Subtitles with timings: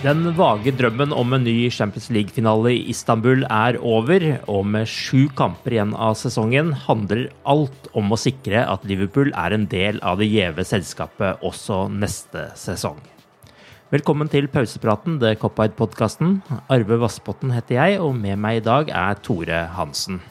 [0.00, 5.26] Den vage drømmen om en ny Champions League-finale i Istanbul er over, og med sju
[5.36, 10.16] kamper igjen av sesongen handler alt om å sikre at Liverpool er en del av
[10.22, 12.96] det gjeve selskapet også neste sesong.
[13.92, 16.38] Velkommen til pausepraten, The Cop-Eyed-podkasten.
[16.72, 20.22] Arve Vassbotten heter jeg, og med meg i dag er Tore Hansen.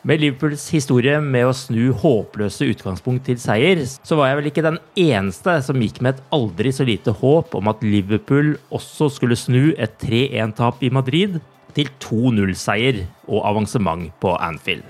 [0.00, 4.64] Med Liverpools historie med å snu håpløse utgangspunkt til seier, så var jeg vel ikke
[4.64, 9.36] den eneste som gikk med et aldri så lite håp om at Liverpool også skulle
[9.36, 11.36] snu et 3-1-tap i Madrid
[11.76, 14.88] til 2-0-seier og avansement på Anfield.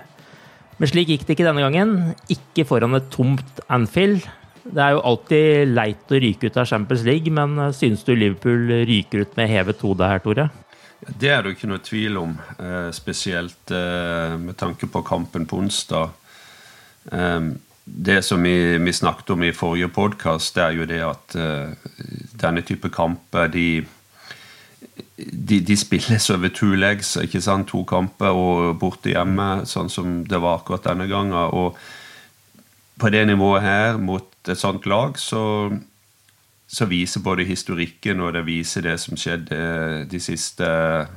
[0.78, 2.14] Men slik gikk det ikke denne gangen.
[2.30, 4.22] Ikke foran et tomt Anfield.
[4.62, 8.70] Det er jo alltid leit å ryke ut av Champions League, men synes du Liverpool
[8.86, 10.52] ryker ut med hevet hode her, Tore?
[11.00, 15.62] Det er det ikke noe tvil om, eh, spesielt eh, med tanke på kampen på
[15.62, 16.10] onsdag.
[17.12, 17.40] Eh,
[17.84, 21.34] det som vi, snakket om i forrige podkast, er jo det at
[22.38, 23.82] denne type kamper de,
[25.16, 27.66] de, de spilles over two legs, ikke sant?
[27.72, 31.34] to kamper og borte hjemme, sånn som det var akkurat denne gangen.
[31.50, 31.74] Og
[33.00, 35.72] på det nivået her, mot et sånt lag, så
[36.70, 39.58] så viser både historikken og det viser det som skjedde
[40.10, 40.68] de siste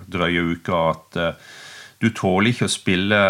[0.09, 1.53] drøye uka, at uh,
[2.01, 3.21] du tåler ikke å spille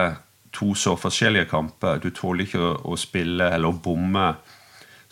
[0.54, 2.00] to så forskjellige kamper.
[2.00, 4.32] Du tåler ikke å, spille eller bomme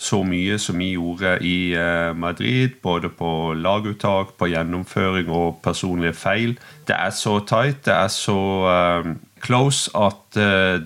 [0.02, 6.16] så mye som vi gjorde i uh, Madrid, både på laguttak, på gjennomføring og personlige
[6.16, 6.56] feil.
[6.88, 8.42] Det er så tight, det er så
[8.72, 10.38] uh, close, at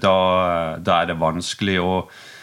[0.02, 0.16] da,
[0.82, 2.35] da, er det vanskelig å Eh,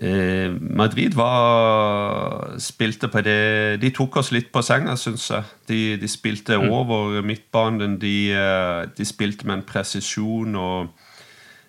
[0.00, 5.46] Madrid var, spilte på det De tok oss litt på senga, syns jeg.
[5.70, 6.66] De, de spilte mm.
[6.74, 7.98] over midtbanen.
[8.02, 10.88] De, eh, de, spilte med en presisjon og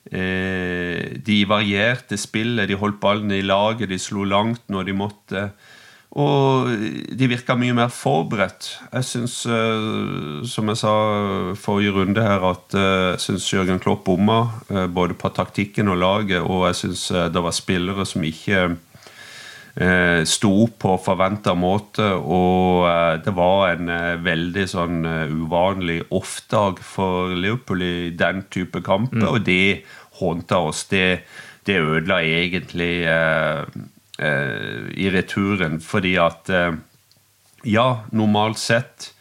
[0.09, 2.67] eh, De varierte spillet.
[2.69, 5.47] De holdt ballen i laget, de slo langt når de måtte.
[6.15, 6.69] Og
[7.19, 8.69] de virka mye mer forberedt.
[8.93, 10.93] Jeg syns, uh, som jeg sa
[11.59, 14.45] forrige runde her, at uh, jeg syns Jørgen Klopp bomma
[14.95, 16.39] både på taktikken og laget.
[16.41, 18.67] Og jeg syns det var spillere som ikke
[20.23, 22.05] sto opp på forventa måte.
[22.15, 22.85] Og
[23.25, 23.91] det var en
[24.23, 25.01] veldig sånn
[25.35, 29.25] uvanlig off-dag for Liverpool i den type kamper.
[29.25, 29.27] Mm.
[29.33, 29.83] Og det
[30.19, 30.85] håndta oss.
[30.91, 31.19] Det,
[31.65, 33.63] det ødela egentlig eh,
[34.19, 35.81] i returen.
[35.81, 36.73] Fordi at eh,
[37.65, 39.16] Ja, normalt sett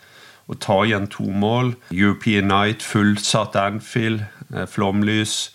[0.46, 5.54] å ta igjen to mål European Night, fullsatt Anfield, eh, flomlys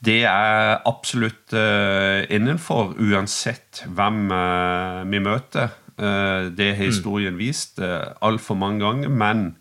[0.00, 5.72] Det er absolutt eh, innenfor, uansett hvem eh, vi møter.
[5.98, 7.40] Eh, det har historien mm.
[7.40, 9.08] vist uh, altfor mange ganger.
[9.08, 9.56] Men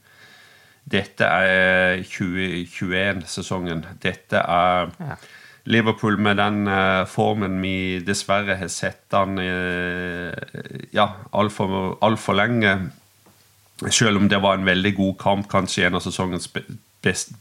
[0.85, 3.85] dette er 2021-sesongen.
[4.03, 5.15] Dette er ja
[5.65, 10.33] Liverpool med den uh, formen vi dessverre har sett den uh,
[10.93, 12.75] ja, altfor alt for lenge.
[13.89, 16.47] Selv om det var en veldig god kamp, kanskje en av sesongens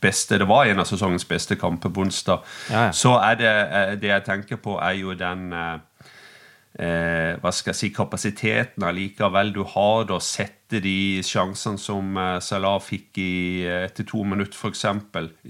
[0.00, 2.42] beste Det var en av sesongens beste kamper på onsdag.
[2.70, 2.92] Ja, ja.
[2.92, 5.52] Så er det uh, det jeg tenker på, er jo den
[6.78, 12.38] eh, hva skal jeg si, kapasiteten allikevel du har da, sette de sjansene som eh,
[12.42, 13.34] Salah fikk i,
[13.66, 14.86] eh, etter to minutter, f.eks.,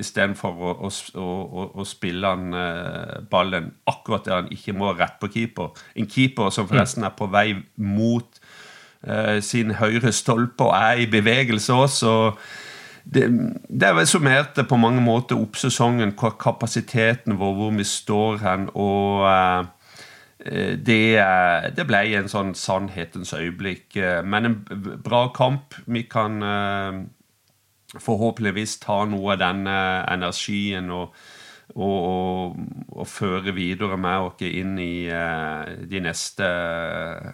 [0.05, 0.91] istedenfor å, å,
[1.23, 5.73] å, å spille han eh, ballen akkurat der han ikke må rett på keeper.
[5.97, 7.49] En keeper som forresten er på vei
[7.81, 8.41] mot
[9.06, 12.15] eh, sin høyre stolpe og er i bevegelse også.
[13.05, 13.27] Det,
[13.69, 18.69] det summerte summert på mange måter opp sesongen, kapasiteten vår, hvor vi står hen.
[18.73, 19.74] og Eh,
[20.44, 21.25] det,
[21.76, 23.96] det, ble en sånn sannhetens øyeblikk.
[23.96, 24.56] Eh, men en
[25.05, 25.76] bra kamp.
[25.87, 26.99] Vi kan eh,
[27.94, 31.14] forhåpentligvis ta noe av den energien og
[31.75, 32.55] og,
[32.94, 36.47] og, føre videre med oss inn i uh, de neste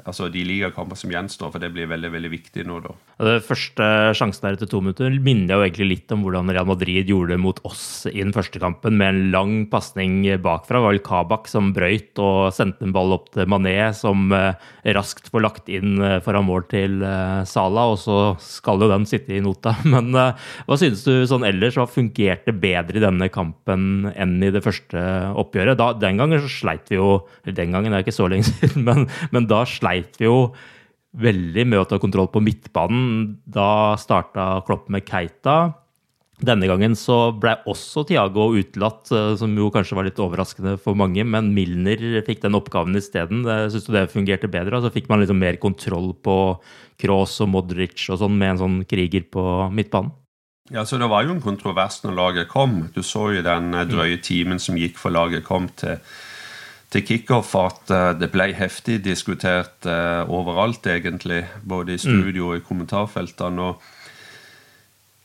[0.00, 2.94] Altså de ligakamper som gjenstår, for det blir veldig veldig viktig nå, da.
[3.20, 7.10] Det første sjansen der etter to minutter minner jo egentlig litt om hvordan Real Madrid
[7.10, 10.78] gjorde det mot oss i den første kampen, med en lang pasning bakfra.
[10.78, 14.56] Det var vel Kabak som brøyt og sendte en ball opp til Mané, som uh,
[14.96, 16.96] raskt får lagt inn uh, foran mål til
[17.50, 19.76] Sala, og så skal jo den sitte i nota.
[19.93, 24.62] Men hva synes du sånn ellers, hva fungerte bedre i denne kampen enn i det
[24.65, 25.00] første
[25.41, 25.79] oppgjøret.
[25.81, 28.87] Da, den gangen så sleit vi jo Den gangen er det ikke så lenge siden,
[28.87, 30.53] men, men da sleit vi jo
[31.11, 33.37] veldig med å ta kontroll på midtbanen.
[33.44, 35.73] Da starta Klopp med Keita.
[36.41, 40.97] Denne gangen så ble også Tiago utelatt, eh, som jo kanskje var litt overraskende for
[40.97, 41.25] mange.
[41.27, 43.43] Men Milner fikk den oppgaven isteden.
[43.44, 44.79] Syns du det fungerte bedre?
[44.79, 46.38] Så altså fikk man liksom mer kontroll på
[47.00, 49.44] Kroos og Modric og sånn med en sånn kriger på
[49.75, 50.15] midtbanen?
[50.70, 52.90] Ja, så Det var jo en kontrovers når laget kom.
[52.94, 55.99] Du så jo den eh, drøye timen som gikk for laget kom til,
[56.90, 61.44] til kickoff, at uh, det ble heftig diskutert uh, overalt, egentlig.
[61.62, 62.02] Både i mm.
[62.02, 63.62] studio og i kommentarfeltene.
[63.62, 63.82] og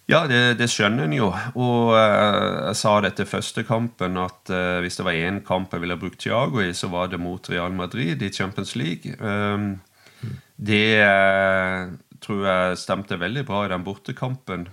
[0.09, 1.27] ja, det, det, skjønner en jo.
[1.53, 5.73] Og uh, jeg sa det etter første kampen at uh, hvis det var én kamp
[5.73, 9.13] jeg ville brukt Thiago i, så var det mot Real Madrid i Champions League.
[9.21, 9.77] Um,
[10.57, 11.05] det
[12.23, 14.65] tror jeg stemte veldig bra i den bortekampen.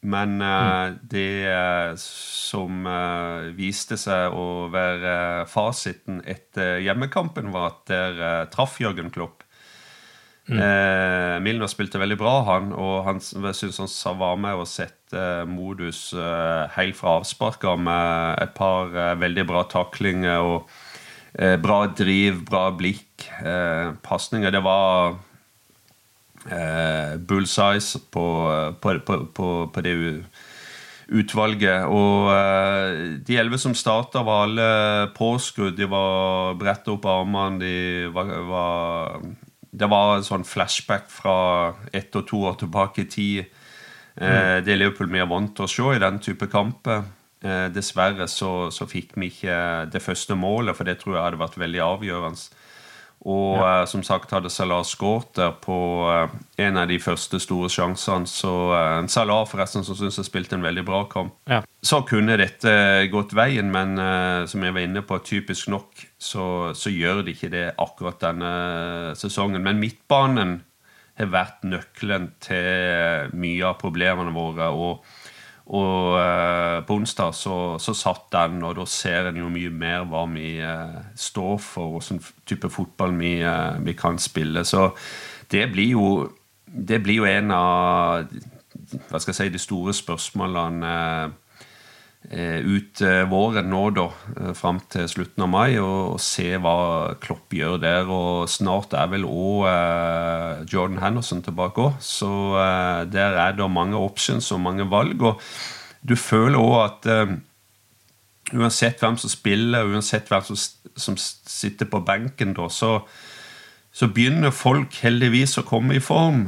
[0.00, 7.82] Men uh, det uh, som uh, viste seg å være fasiten etter hjemmekampen, var at
[7.90, 9.44] der traff Jørgen Klopp.
[10.50, 10.58] Mm.
[11.44, 16.08] Milner spilte veldig bra, han, og han, jeg synes han var med å sette modus
[16.74, 20.72] helt fra avsparka med et par veldig bra taklinger og
[21.62, 23.28] bra driv, bra blikk,
[24.02, 24.50] pasninger.
[24.50, 25.20] Det var
[26.48, 28.26] eh, bullsize på,
[28.80, 29.94] på, på, på, det
[31.10, 31.86] utvalget.
[31.90, 35.76] Og eh, de elleve som starta, var alle påskrudd.
[35.78, 37.60] De var bretta opp armene.
[37.60, 39.22] De var, var,
[39.70, 41.38] det var en sånn flashback fra
[41.92, 43.56] ett og to år tilbake i tid.
[44.16, 44.66] Eh, mm.
[44.66, 47.04] Det er Liverpool mye vant til å se i den type kamper.
[47.40, 51.40] Eh, dessverre så, så, fikk vi ikke det første målet, for det tror jeg hadde
[51.40, 52.59] vært veldig avgjørende.
[53.28, 53.82] Og ja.
[53.82, 55.76] uh, som sagt hadde Salah skåret der på
[56.08, 58.28] uh, en av de første store sjansene.
[58.30, 61.36] Så uh, Salah forresten som syns jeg spilte en veldig bra kamp.
[61.50, 61.60] Ja.
[61.84, 62.72] Så kunne dette
[63.12, 63.96] gått veien, men
[64.48, 66.44] som jeg var inne på, typisk nok så,
[66.76, 68.50] så, gjør det ikke det akkurat denne
[69.16, 69.64] sesongen.
[69.64, 70.58] Men midtbanen
[71.16, 74.68] har vært nøkkelen til mye av problemene våre.
[74.68, 75.00] og
[75.70, 80.06] og eh, på onsdag så, så, satt den, og da ser en jo mye mer
[80.10, 84.64] hva vi eh, står for, og hvilken type fotball vi, eh, vi, kan spille.
[84.66, 84.88] Så
[85.50, 86.08] det blir jo,
[86.66, 88.26] det blir jo en av
[89.10, 91.30] hva skal jeg si, de store spørsmålene Eh,
[92.28, 94.04] ut eh, våren nå, da,
[94.36, 98.10] eh, fram til slutten av mai, og, se hva Klopp gjør der.
[98.12, 102.30] Og snart er vel òg Jordan Henderson tilbake òg, så
[103.10, 105.22] der er det mange options og mange valg.
[105.22, 105.40] Og
[106.06, 107.10] du føler òg at
[108.52, 112.98] uansett hvem som spiller, uansett hvem som, sitter på benken, da, så,
[113.92, 116.44] så, begynner folk heldigvis å komme i form.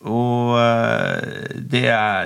[0.00, 1.82] Og eh, det,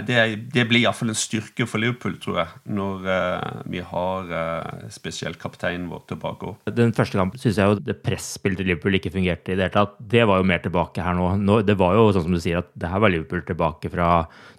[0.06, 0.18] det,
[0.54, 5.40] det blir iallfall en styrke for Liverpool, tror jeg, når uh, vi har uh, spesielt
[5.42, 6.52] kapteinen vår tilbake.
[6.70, 9.74] Den første kampen syns jeg jo det presspillet til Liverpool ikke fungerte i det hele
[9.74, 9.98] tatt.
[9.98, 11.32] Det var jo mer tilbake her nå.
[11.42, 11.58] nå.
[11.66, 14.10] Det var jo sånn som du sier, at det her var Liverpool tilbake fra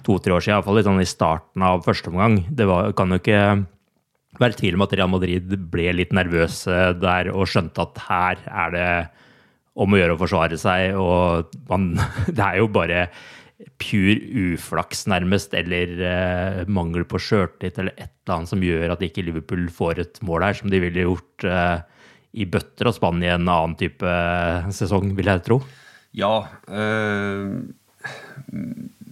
[0.03, 0.57] to-tre år siden.
[0.57, 2.41] Iallfall litt sånn i starten av første omgang.
[2.51, 3.41] Det var, kan jo ikke
[4.43, 8.75] være tvil om at Real Madrid ble litt nervøse der og skjønte at her er
[8.75, 8.89] det
[9.75, 10.97] om å gjøre å forsvare seg.
[10.99, 11.93] Og man,
[12.35, 13.07] det er jo bare
[13.79, 14.19] pur
[14.55, 19.23] uflaks, nærmest, eller eh, mangel på sjøltillit eller et eller annet som gjør at ikke
[19.23, 21.77] Liverpool får et mål her, som de ville gjort eh,
[22.35, 25.61] i bøtter og spann i en annen type eh, sesong, vil jeg tro.
[26.15, 26.33] Ja.
[26.67, 27.63] Øh,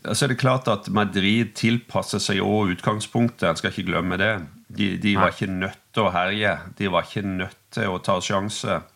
[0.03, 4.34] altså er det klart at Madrid tilpasser seg òg utgangspunktet, en skal ikke glemme det.
[4.74, 6.55] De, de var ikke nødt til å herje.
[6.79, 8.88] De var ikke nødt til å ta sjanser.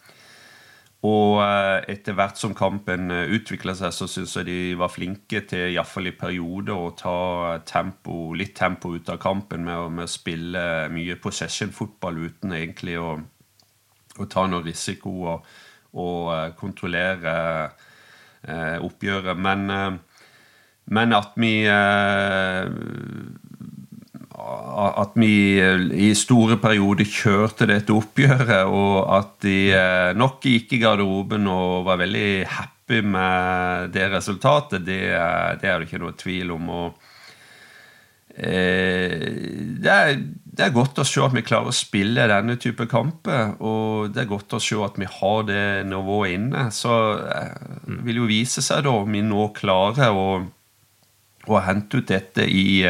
[1.05, 5.43] Og eh, etter hvert som kampen eh, utvikla seg, så syns jeg de var flinke
[5.45, 10.09] til, iallfall i perioder, å ta tempo, litt tempo ut av kampen med, med å
[10.09, 13.11] spille mye possession-fotball uten egentlig å,
[14.17, 15.51] å, ta noe risiko og,
[16.01, 17.37] og eh, kontrollere
[18.41, 19.37] eh, oppgjøret.
[19.37, 20.23] Men, eh,
[20.97, 22.65] men, at vi eh,
[24.37, 30.77] at vi eh, i store perioder kjørte dette oppgjøret, og at de eh, nok gikk
[30.77, 36.13] i garderoben og var veldig happy med det resultatet, det, det er det ikke noe
[36.17, 36.69] tvil om.
[36.69, 37.07] Og,
[38.37, 39.25] eh,
[39.81, 43.55] det, er, det, er, godt å se at vi klarer å spille denne type kamper,
[43.57, 46.67] og det er godt å se at vi har det nivået inne.
[46.69, 50.43] Så det vil jo vise seg da om vi nå klarer å,
[51.49, 52.83] å hente ut dette i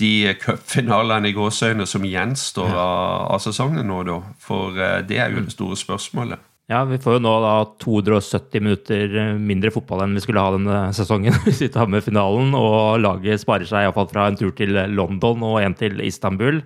[0.00, 4.20] de cupfinalene i gåseøyne som gjenstår av, av, sesongen nå, da.
[4.42, 6.46] For uh, det er jo det store spørsmålet.
[6.70, 10.78] Ja, vi får jo nå da 270 minutter mindre fotball enn vi skulle ha denne
[10.94, 12.54] sesongen hvis vi tar med finalen.
[12.54, 16.62] Og laget sparer seg iallfall fra en tur til London og en til Istanbul.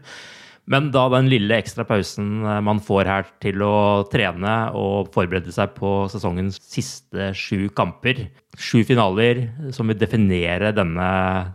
[0.71, 5.53] Men da den lille ekstra pausen eh, man får her til å trene og forberede
[5.53, 8.23] seg på sesongens siste sju kamper,
[8.57, 9.43] sju finaler
[9.77, 11.09] som vil definere denne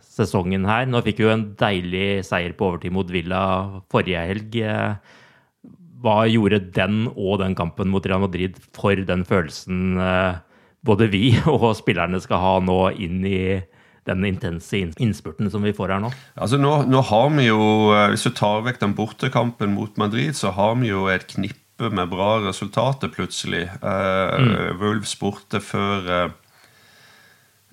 [0.05, 3.41] sesongen her Nå fikk vi jo en deilig seier på overtid mot Villa
[3.89, 4.59] forrige helg.
[6.03, 10.37] Hva gjorde den og den kampen mot Real Madrid for den følelsen eh,
[10.85, 13.41] både vi og spillerne skal ha nå inn i
[14.07, 16.11] den intense innspurten som vi får her nå?
[16.39, 17.61] Altså nå, nå, har vi jo,
[17.95, 21.89] eh, Hvis du tar vekk den bortekampen mot Madrid, så har vi jo et knippe
[21.91, 23.69] med bra resultater plutselig.
[23.79, 24.79] Uh, mm.
[24.81, 26.31] Wolves borte før uh,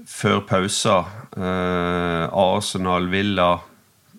[0.07, 1.01] før pausa.
[1.35, 3.57] Uh, Arsenal, Villa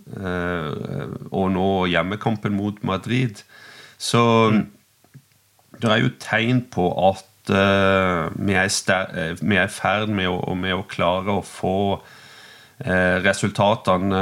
[0.07, 3.41] og nå hjemmekampen mot Madrid.
[3.99, 4.21] Så
[4.53, 4.61] mm.
[5.81, 10.85] det er jo tegn på at uh, vi er i ferd med å, med å,
[10.89, 14.21] klare å få uh, resultatene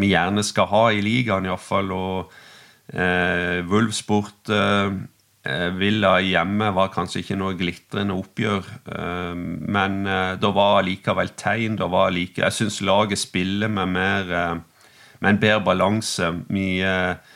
[0.00, 1.94] vi gjerne skal ha i ligaen, iallfall.
[1.96, 2.36] Og
[2.96, 4.54] uh, Wolfsport
[5.80, 8.66] Villa hjemme var kanskje ikke noe glitrende oppgjør,
[9.72, 9.94] men
[10.36, 11.78] det var likevel tegn.
[11.80, 14.28] Det Var like, jeg syns laget spiller med, mer,
[15.24, 16.28] med en bedre balanse.
[16.52, 17.29] Mye Eh,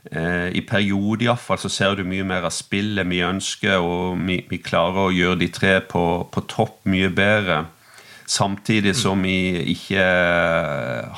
[0.00, 4.58] I perioder iallfall så ser du mye mer av spillet vi ønsker, og vi, vi
[4.64, 7.66] klarer å gjøre de tre på, på, topp mye bedre.
[8.24, 10.06] Samtidig som vi ikke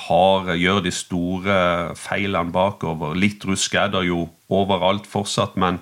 [0.08, 1.56] har, gjør de store
[2.00, 3.14] feilene bakover.
[3.14, 5.78] Litt rusk er det jo overalt fortsatt, men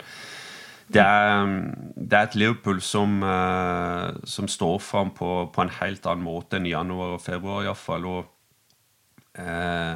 [0.90, 1.50] det er,
[1.94, 6.58] det er et Liverpool som, eh, som står fram på, på, en helt annen måte
[6.58, 8.08] enn januar og februar iallfall.
[8.10, 9.94] Og eh,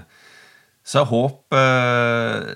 [0.84, 2.52] så jeg håper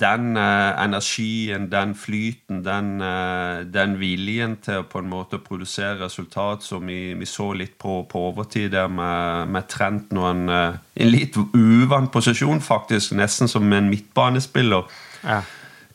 [0.00, 5.98] den uh, energien, den flyten, den, uh, den, viljen til å på en måte produsere
[6.00, 10.46] resultat som vi, vi så litt på, på overtid der med, med Trent nå en,
[10.50, 14.88] en litt uvant posisjon, faktisk, nesten som en midtbanespiller.
[15.22, 15.42] Ja.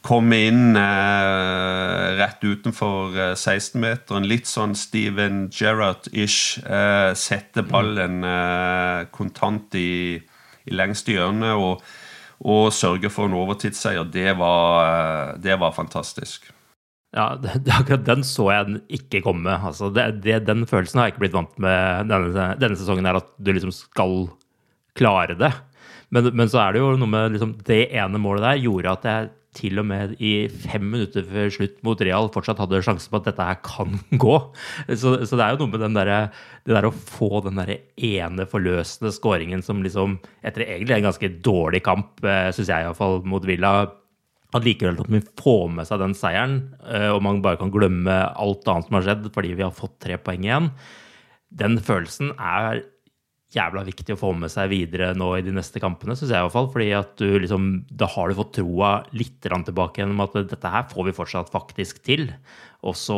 [0.06, 4.24] Komme inn rett utenfor 16-meteren.
[4.32, 6.62] Litt sånn Steven Gerrard-ish.
[7.20, 8.24] sette ballen
[9.12, 9.90] kontant i
[10.68, 11.84] i lengste hjørne og,
[12.44, 16.50] og sørge for en overtidsseier, det var, det var fantastisk.
[17.16, 19.56] Ja, det, akkurat den så jeg ikke komme.
[19.56, 23.22] Altså, det, det, den følelsen har jeg ikke blitt vant med denne, denne sesongen, her,
[23.22, 24.30] at du liksom skal
[25.00, 25.52] klare det.
[26.14, 29.06] Men, men, så er det jo noe med liksom, det ene målet der gjorde at
[29.06, 33.20] jeg til og med i fem minutter før slutt mot Real fortsatt hadde sjansen på
[33.20, 34.36] at dette her kan gå.
[34.90, 36.14] Så, så det er jo noe med der,
[36.66, 41.32] det der å få den der ene forløsende skåringen som liksom, etter egentlig en ganske
[41.46, 43.74] dårlig kamp, eh, syns jeg iallfall, mot Villa
[44.50, 46.56] at likevel at vi får med seg den seieren,
[46.90, 50.00] eh, og man bare kan glemme alt annet som har skjedd fordi vi har fått
[50.02, 50.72] tre poeng igjen,
[51.60, 52.82] den følelsen er
[53.50, 56.46] jævla viktig å få med seg videre nå i de neste kampene, syns jeg i
[56.46, 56.70] hvert fall.
[56.70, 60.86] fordi at du liksom, da har du fått troa litt tilbake gjennom at dette her
[60.92, 62.28] får vi fortsatt faktisk til.
[62.86, 63.18] Og så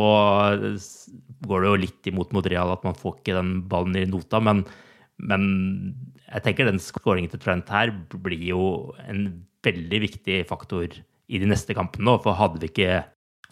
[1.45, 4.63] går det jo litt imot mot at man får ikke den ballen i nota, men,
[5.19, 5.43] men
[6.31, 8.65] jeg tenker den skåringen til Trent her blir jo
[9.03, 10.87] en veldig viktig faktor
[11.31, 12.15] i de neste kampene nå.
[12.23, 13.01] For hadde vi ikke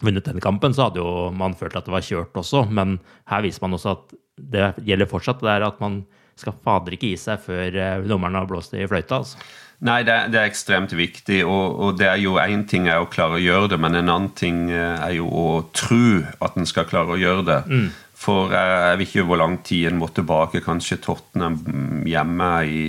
[0.00, 2.64] vunnet den kampen, så hadde jo man følt at det var kjørt også.
[2.72, 5.44] Men her viser man også at det gjelder fortsatt.
[5.44, 6.00] Det er at man
[6.40, 9.22] skal fader ikke gi seg før eh, dommeren har blåst i fløyta.
[9.22, 9.40] altså.
[9.80, 11.40] Nei, det det er, ekstremt viktig.
[11.48, 14.12] Og, og det er jo én ting er å klare å gjøre det, men en
[14.12, 17.60] annen ting eh, er jo å tro at en skal klare å gjøre det.
[17.70, 17.90] Mm.
[18.20, 20.60] For jeg vet ikke hvor lang tid en må tilbake.
[20.60, 22.82] Kanskje Tottenham hjemme i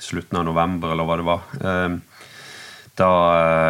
[0.00, 1.42] slutten av november, eller hva det var.
[1.60, 1.98] Ehm,
[2.96, 3.10] da,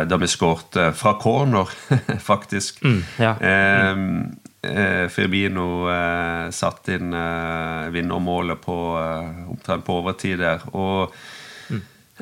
[0.06, 1.74] da vi skårte fra corner,
[2.30, 2.78] faktisk.
[2.86, 3.34] Mm, ja.
[3.34, 3.48] mm.
[3.50, 10.64] eh, Firmino eh, satt inn eh, vinnermålet på, eh, omtrent på overtid der.
[10.74, 11.14] Og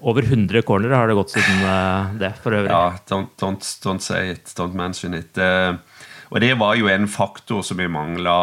[0.04, 2.68] Over 100 cornere har det gått siden eh, det, for øvrig.
[2.68, 5.38] ja, don't, don't, don't say it, don't mention it.
[5.40, 5.72] Eh,
[6.28, 8.36] og det var jo en faktor som vi mangla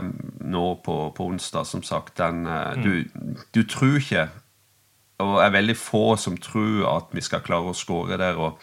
[0.00, 0.08] eh,
[0.50, 2.16] nå på, på onsdag, som sagt.
[2.18, 4.26] Den, eh, du, du tror ikke,
[5.22, 8.36] og er veldig få som tror at vi skal klare å skåre der.
[8.40, 8.58] og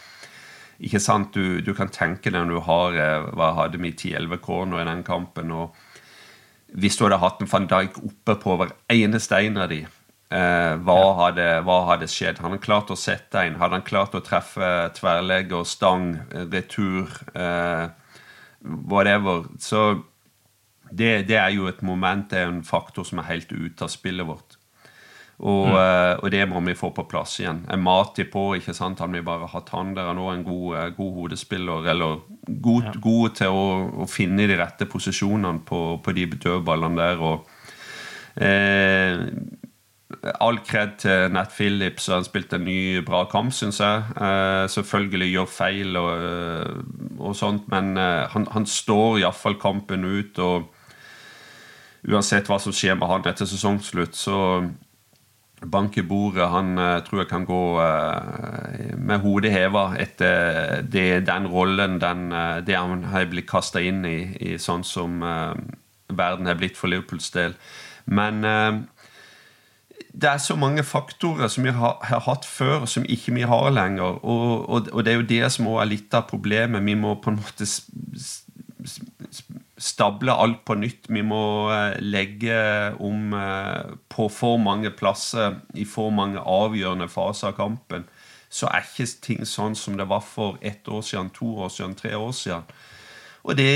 [0.84, 4.40] ikke sant, Du, du kan tenke deg når du har eh, hva hadde vi 10-11
[4.44, 5.52] corner i den kampen.
[5.52, 5.76] og
[6.74, 9.84] Hvis du hadde hatt en van Dijk oppe på hver eneste en av de,
[10.34, 12.42] eh, hva, hadde, hva hadde skjedd?
[12.42, 13.60] Hadde han klart å sette en?
[13.62, 17.88] Hadde han klart å treffe tverrlegger, stang, eh, retur, eh,
[18.62, 19.48] whatever?
[19.60, 20.04] Så
[20.92, 23.92] det, det er jo et moment, det er en faktor som er helt ute av
[23.94, 24.53] spillet vårt.
[25.40, 26.20] Og, mm.
[26.22, 27.64] og det må vi få på plass igjen.
[27.74, 29.02] En Mati på, ikke sant?
[29.02, 30.12] Han vil bare hatt han der.
[30.12, 33.66] Han er en god, eh, god hodespiller, eller god, god til å,
[34.06, 37.26] å finne de rette posisjonene på, på de dødballene der.
[37.26, 37.50] og
[38.38, 39.26] eh,
[40.40, 44.06] All kred til Nat Phillips, han spilte en ny, bra kamp, syns jeg.
[44.14, 50.06] Eh, selvfølgelig gjør feil og, eh, og sånt, men eh, han, han står iallfall kampen
[50.06, 50.40] ut.
[50.40, 50.70] og
[52.04, 54.38] Uansett hva som skjer med han etter sesongslutt, så
[55.72, 56.50] bank i bordet.
[56.50, 62.32] Han eh, tror jeg kan gå eh, med hodet heva etter det, den rollen, den,
[62.32, 65.22] eh, det han har blitt kasta inn i, i, sånn som
[66.14, 67.56] verden har blitt for Liverpools del.
[68.06, 68.44] Men
[70.14, 73.72] det er så mange faktorer som vi har, har hatt før, som ikke vi har
[73.74, 74.20] lenger.
[74.22, 76.86] Og, og, og det er jo det som også er litt av problemet.
[76.86, 77.66] Vi må på en måte
[79.84, 81.10] stable alt på nytt.
[81.12, 82.58] Vi må eh, legge
[83.04, 88.08] om eh, på for mange plasser i for mange avgjørende faser av kampen.
[88.54, 91.98] Så er ikke ting sånn som det var for ett år siden, to år siden,
[92.00, 92.68] tre år siden.
[93.44, 93.72] Og det,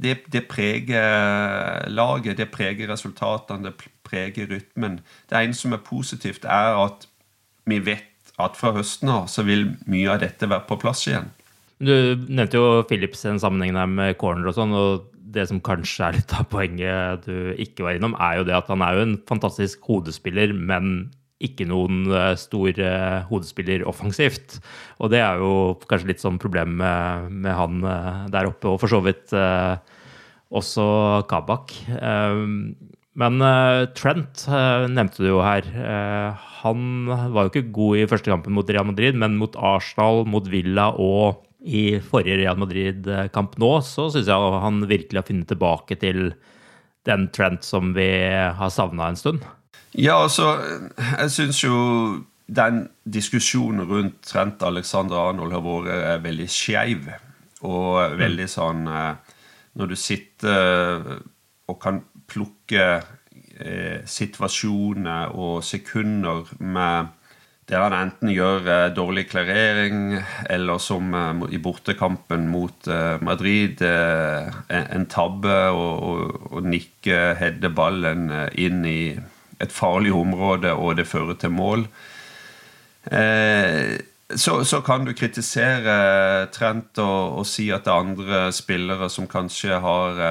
[0.00, 5.02] det, det preger laget, det preger resultatene, det preger rytmen.
[5.28, 7.04] Det ene som er positivt, er at
[7.68, 11.28] vi vet at fra høsten av så vil mye av dette være på plass igjen.
[11.76, 11.92] Du
[12.28, 16.18] nevnte jo Philips en sammenheng der med corner og sånn, og det som kanskje er
[16.18, 19.16] litt av poenget du ikke var innom, er jo det at han er jo en
[19.28, 21.10] fantastisk hodespiller, men
[21.44, 24.58] ikke noen eh, stor eh, hodespiller offensivt.
[25.02, 28.80] Og det er jo kanskje litt sånn problem med, med han eh, der oppe, og
[28.82, 29.76] for så vidt eh,
[30.56, 30.86] også
[31.28, 31.74] Kabak.
[31.92, 32.40] Eh,
[33.16, 34.46] men eh, Trent
[34.92, 35.68] nevnte du jo her.
[36.62, 40.48] Han var jo ikke god i første kampen mot Real Madrid, men mot Arsenal, mot
[40.52, 45.98] Villa og i forrige Real Madrid-kamp nå, så syns jeg han virkelig har funnet tilbake
[45.98, 46.30] til
[47.06, 48.06] den trend som vi
[48.58, 49.44] har savna en stund.
[49.96, 50.56] Ja, altså,
[50.98, 51.76] jeg syns jo
[52.46, 57.08] den diskusjonen rundt Trent Alexander Arnold har vært eh, veldig skeiv.
[57.66, 59.36] Og veldig sånn eh,
[59.80, 61.06] Når du sitter
[61.66, 62.84] og kan plukke
[63.58, 67.10] eh, situasjoner og sekunder med
[67.66, 73.82] der han enten gjør eh, dårlig klarering, eller som eh, i bortekampen mot eh, Madrid,
[73.82, 79.00] eh, en, tabbe og, og, og nikke Hedde ballen eh, inn i
[79.58, 81.88] et farlig område, og det fører til mål.
[83.10, 83.96] Eh,
[84.30, 89.26] så, så kan du kritisere Trent og, og si at det er andre spillere som
[89.30, 90.22] kanskje har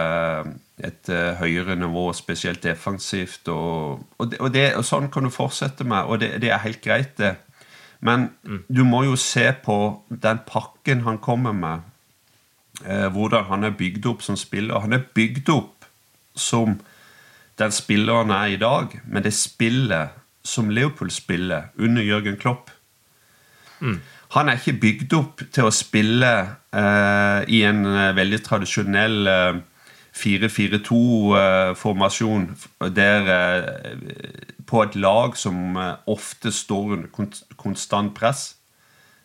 [0.84, 3.48] et eh, høyere nivå, spesielt defensivt.
[3.48, 6.64] Og, og, det, og, det, og sånn kan du fortsette med, og det, det er
[6.66, 7.36] helt greit, det.
[8.06, 8.30] Men
[8.68, 9.78] du må jo se på
[10.10, 11.86] den pakken han kommer med.
[12.84, 14.84] Eh, hvordan han er bygd opp som spiller.
[14.84, 15.88] Han er bygd opp
[16.36, 16.76] som
[17.58, 20.12] den spilleren er i dag, men det spillet
[20.46, 22.70] som Leopold spiller under Jørgen Klopp
[24.36, 26.32] Han er ikke bygd opp til å spille
[26.76, 27.82] eh, i en
[28.18, 29.58] veldig tradisjonell eh,
[30.16, 32.58] 4-4-2-formasjon
[32.96, 33.64] der eh,
[34.68, 37.08] på et lag som eh, ofte står under
[37.58, 38.56] konstant press.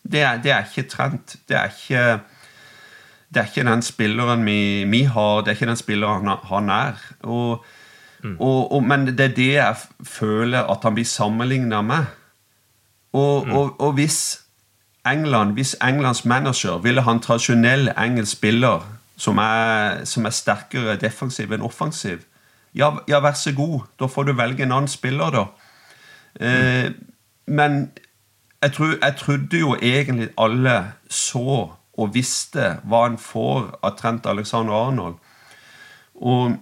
[0.02, 1.36] Det er, det er ikke trent.
[1.48, 2.20] Det er ikke
[3.30, 6.70] det er ikke den spilleren vi, vi har, det er ikke den spilleren han, han
[6.74, 6.92] er.
[7.22, 7.64] Og,
[8.38, 12.04] og, og, men det er det jeg føler at han blir sammenligna med.
[13.12, 14.40] Og, og, og hvis
[15.06, 20.96] England, hvis Englands manager ville ha en tradisjonell engelsk spiller som er, som er sterkere
[21.00, 22.24] defensiv enn offensiv,
[22.72, 23.88] ja, ja, vær så god.
[23.98, 25.44] Da får du velge en annen spiller, da.
[26.40, 26.92] Eh,
[27.50, 27.80] men
[28.62, 30.76] jeg, tror, jeg trodde jo egentlig alle
[31.10, 35.18] så og visste hva en får av Trent Alexander Arnold.
[36.14, 36.54] Og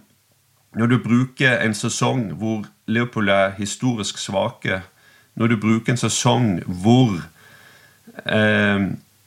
[0.74, 4.80] når du bruker en sesong hvor Leopold er historisk svake,
[5.36, 7.20] når du bruker en sesong hvor
[8.26, 8.80] Eh,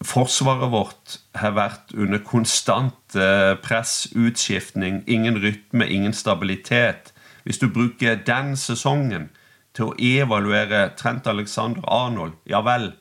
[0.05, 7.13] forsvaret vårt har vært under konstant eh, press, utskiftning, ingen rytme, ingen stabilitet.
[7.43, 9.29] Hvis du bruker den sesongen
[9.77, 12.91] til å evaluere Trent Alexander Arnold, ja vel,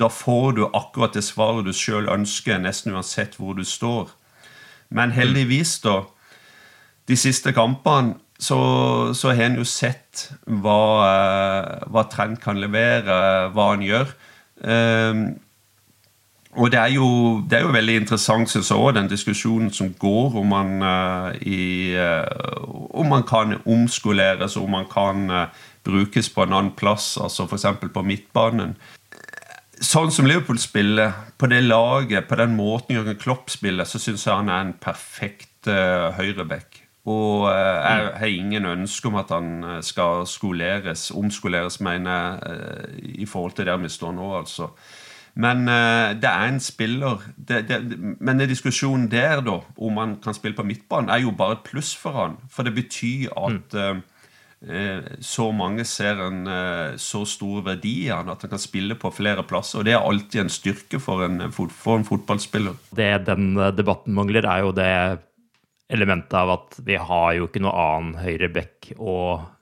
[0.00, 4.08] da får du akkurat det svaret du sjøl ønsker, nesten uansett hvor du står.
[4.88, 6.02] Men heldigvis, da,
[7.08, 8.56] de siste kampene så,
[9.12, 14.16] så har en jo sett hva, eh, hva Trent kan levere, hva han gjør.
[14.60, 15.24] Um,
[16.58, 17.06] og det er, jo,
[17.46, 21.28] det er jo veldig interessant, syns jeg òg, den diskusjonen som går om man, uh,
[21.46, 27.12] i, uh, om man kan omskoleres, om man kan uh, brukes på en annen plass,
[27.22, 27.68] altså f.eks.
[27.94, 28.74] på midtbanen.
[29.80, 34.26] Sånn som Liverpool spiller, på det laget, på den måten Jørgen Klopp spiller, så syns
[34.26, 36.80] jeg han er en perfekt uh, høyreback.
[37.10, 43.54] Og jeg har ingen ønske om at han skal skoleres, omskoleres, mener jeg, i forhold
[43.56, 44.68] til der vi står nå, altså.
[45.40, 47.80] Men uh, det er en spiller det, det,
[48.20, 51.66] Men den diskusjonen der, da, om han kan spille på midtbanen, er jo bare et
[51.70, 52.38] pluss for han.
[52.52, 54.02] For det betyr at uh,
[55.24, 56.42] så mange ser en
[57.00, 59.80] så stor verdi i han at han kan spille på flere plasser.
[59.80, 62.76] Og det er alltid en styrke for en, for en fotballspiller.
[62.92, 64.90] Det den debatten mangler, er jo det
[65.90, 69.14] elementet av at vi har jo ikke noe annen høyre back å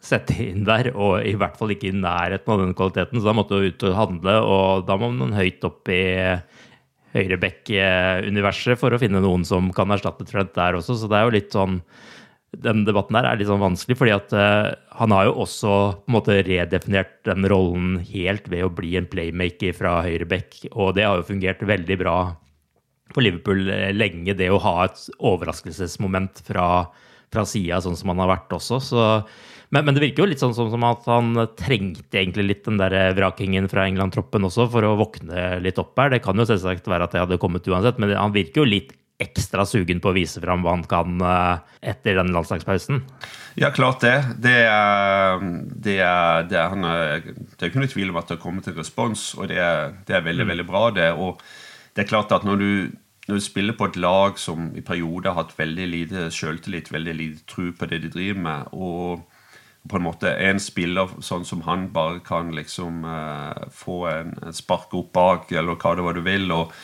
[0.04, 3.36] sette inn der, og i hvert fall ikke i nærheten av den kvaliteten, så da
[3.36, 6.02] måtte du ut og handle, og da må man høyt opp i
[7.14, 11.26] høyre back-universet for å finne noen som kan erstatte Trent der også, så det er
[11.26, 11.80] jo litt sånn
[12.56, 16.08] den debatten der er litt sånn vanskelig, fordi at uh, han har jo også på
[16.08, 20.94] en måte redefinert den rollen helt ved å bli en playmaker fra høyre back, og
[20.96, 22.18] det har jo fungert veldig bra
[23.14, 26.68] for Liverpool eh, lenge, det å ha et overraskelsesmoment fra,
[27.33, 28.81] fra sida, sånn som han har vært også.
[28.85, 29.09] Så,
[29.71, 32.81] men, men, det virker jo litt sånn, sånn, som at han trengte egentlig litt den
[32.81, 36.14] der vrakingen fra England-troppen også for å våkne litt opp her.
[36.14, 38.97] Det kan jo selvsagt være at det hadde kommet uansett, men han virker jo litt
[39.18, 43.01] ekstra sugen på å vise fram hva han kan eh, etter den landslagspausen?
[43.59, 44.14] Ja, klart det.
[44.38, 45.40] Det er,
[45.75, 48.68] det er, det er, han, det er ikke noe tvil om at det har kommet
[48.71, 50.53] en respons, og det er, det er veldig, mm.
[50.53, 51.09] veldig bra, det.
[51.18, 51.42] og
[51.94, 52.70] det er klart at når du,
[53.29, 57.16] når du, spiller på et lag som i perioder har hatt veldig lite selvtillit, veldig
[57.16, 59.27] lite tro på det de driver med, og
[59.88, 64.57] på en måte en spiller sånn som han bare kan liksom eh, få en, en
[64.57, 66.74] spark opp bak, eller hva det var du vil, og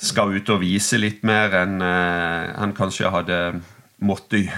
[0.00, 3.40] skal ut og vise litt mer enn eh, han kanskje hadde
[4.00, 4.48] måttet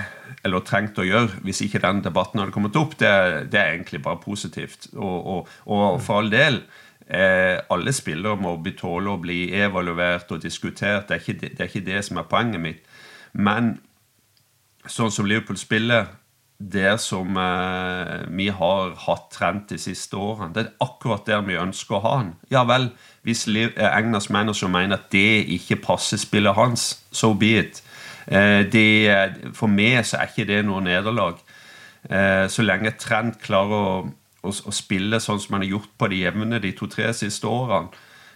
[0.42, 3.12] eller trengt å gjøre hvis ikke den debatten hadde kommet opp, det,
[3.52, 4.88] det er egentlig bare positivt.
[4.94, 6.62] Og, og, og for all del
[7.06, 11.08] Eh, alle spillere må tåle å bli evaluert og diskutert.
[11.08, 12.82] Det er, ikke det, er ikke det som er poenget mitt.
[13.32, 13.76] Men
[14.86, 16.10] sånn som Liverpool spiller,
[16.62, 21.58] det som eh, vi har hatt trent de siste årene, det er akkurat der vi
[21.58, 22.34] ønsker å ha han.
[22.52, 22.92] Ja vel,
[23.26, 27.82] hvis eh, Englands manager mener at det ikke passer spillet hans, so be it.
[28.26, 28.86] Eh, det,
[29.58, 31.42] for meg så er ikke det noe nederlag.
[32.08, 33.94] Eh, så lenge Trent klarer å
[34.42, 37.90] å, å, spille sånn som han har gjort på de jevne de to-tre siste årene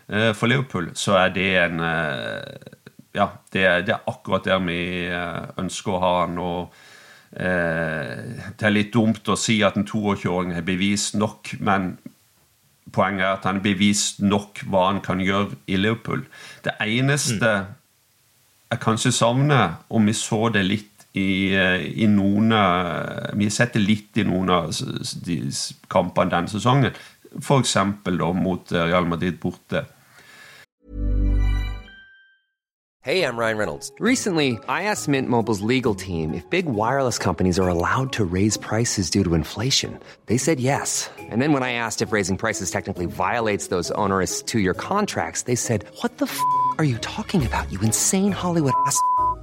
[0.09, 2.75] eh, for Liverpool, så er det en eh,
[3.17, 6.39] Ja, det det er, akkurat der vi eh, ønsker å ha han.
[6.39, 6.75] og
[7.33, 11.97] eh, Det er litt dumt å si at en 22-åring har bevist nok, men
[12.93, 16.27] poenget er at han har bevist nok hva han kan gjøre i Liverpool.
[16.65, 17.73] Det eneste mm.
[18.71, 22.53] jeg kanskje savner, om vi så det litt i, eh, i noen
[23.37, 24.71] Vi har sett det litt i noen av
[25.25, 25.41] de
[25.89, 26.97] kampene denne sesongen.
[27.41, 27.77] F.eks.
[28.35, 29.87] mot eh, Real Madrid borte.
[33.07, 33.93] Hey, I'm Ryan Reynolds.
[34.01, 38.57] Recently, I asked Mint Mobile's legal team if big wireless companies are allowed to raise
[38.57, 40.01] prices due to inflation.
[40.27, 41.09] They said yes.
[41.31, 45.55] And then when I asked if raising prices technically violates those onerous two-year contracts, they
[45.55, 46.41] said, "What the f***
[46.79, 47.71] are you talking about?
[47.71, 48.99] You insane Hollywood ass."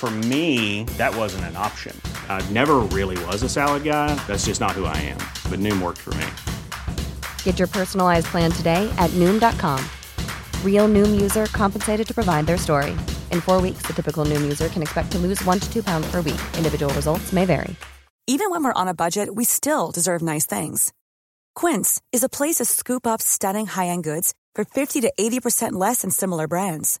[0.00, 1.94] For me, that wasn't an option.
[2.30, 4.14] I never really was a salad guy.
[4.26, 5.18] That's just not who I am.
[5.50, 6.26] But Noom worked for me.
[7.42, 9.84] Get your personalized plan today at Noom.com.
[10.64, 12.92] Real Noom user compensated to provide their story.
[13.30, 16.10] In four weeks, the typical Noom user can expect to lose one to two pounds
[16.10, 16.40] per week.
[16.56, 17.76] Individual results may vary.
[18.26, 20.94] Even when we're on a budget, we still deserve nice things.
[21.54, 25.72] Quince is a place to scoop up stunning high end goods for 50 to 80%
[25.72, 27.00] less than similar brands.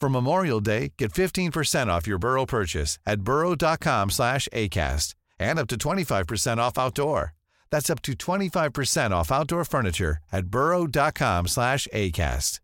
[0.00, 5.68] For Memorial Day, get 15% off your Burrow purchase at burrow.com slash ACAST and up
[5.68, 7.32] to 25% off outdoor.
[7.70, 12.60] That's up to 25% off outdoor furniture at burrow.com slash ACAST.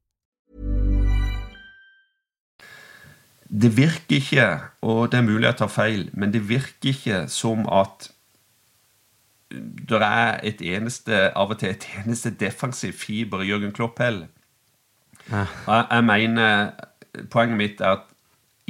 [3.52, 7.64] Det virker ikke, og det er mulig jeg tar feil, men det virker ikke som
[7.66, 8.06] at
[9.88, 14.28] det er et eneste, av og til et eneste defensiv fiber i Jørgen Klopp heller.
[15.30, 15.46] Jeg,
[15.90, 16.70] jeg mener
[17.30, 18.08] Poenget mitt er at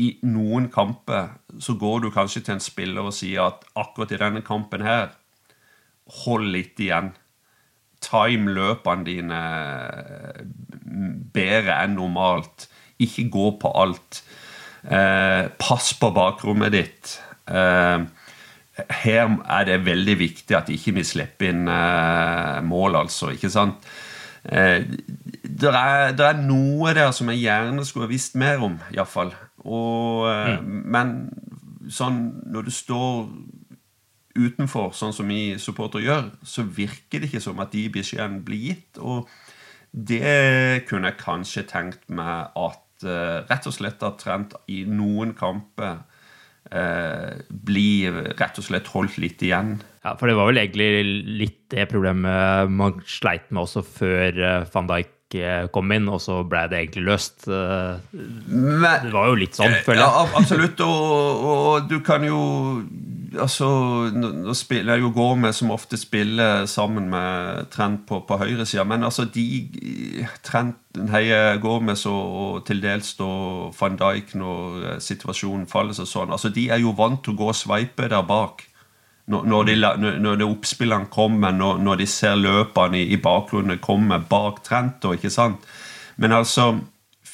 [0.00, 4.20] i noen kamper så går du kanskje til en spiller og sier at akkurat i
[4.20, 5.10] denne kampen her
[6.24, 7.12] Hold litt igjen.
[8.02, 9.40] Time løpene dine
[11.30, 12.64] bedre enn normalt.
[12.98, 14.18] Ikke gå på alt.
[14.82, 17.12] Eh, pass på bakrommet ditt.
[17.46, 18.02] Eh,
[19.04, 23.30] her er det veldig viktig at ikke vi slipper inn eh, mål, altså.
[23.36, 23.86] Ikke sant?
[24.44, 24.86] Eh,
[25.44, 29.34] det er, det er, noe der som jeg gjerne skulle ha visst mer om, iallfall.
[29.60, 30.68] Mm.
[30.88, 31.16] Men
[31.92, 33.26] sånn når du står
[34.38, 38.62] utenfor, sånn som vi supportere gjør, så virker det ikke som at de beskjedene blir
[38.70, 39.00] gitt.
[39.00, 39.28] Og
[39.90, 45.34] det kunne jeg kanskje tenkt meg at uh, rett og slett at Trent i noen
[45.38, 46.04] kamper
[46.74, 49.78] uh, blir rett og slett holdt litt igjen.
[50.04, 50.90] Ja, for det var vel egentlig
[51.40, 55.16] litt det problemet man sleit med også før uh, van Dijk
[55.70, 57.44] kom inn, og så ble det egentlig løst.
[57.46, 60.08] Men, det var jo litt sånn, føler jeg.
[60.10, 60.82] Ja, absolutt.
[60.82, 62.40] Og, og du kan jo
[63.38, 63.66] altså,
[64.14, 69.04] Nå spiller jeg jo Gorme som ofte spiller sammen med Trent på, på høyresida, men
[69.06, 69.46] altså de
[70.46, 70.76] Trent
[71.12, 73.28] heier Gormes og, og til dels da
[73.76, 76.34] van Dijk når situasjonen faller seg sånn.
[76.34, 78.66] altså De er jo vant til å gå og sveipe der bak
[79.30, 79.76] når, de,
[80.18, 85.04] når de oppspillene kommer, når, når, de ser løpene i, i bakgrunnen komme bak Trent.
[85.06, 85.68] Og, ikke sant?
[86.18, 86.72] Men altså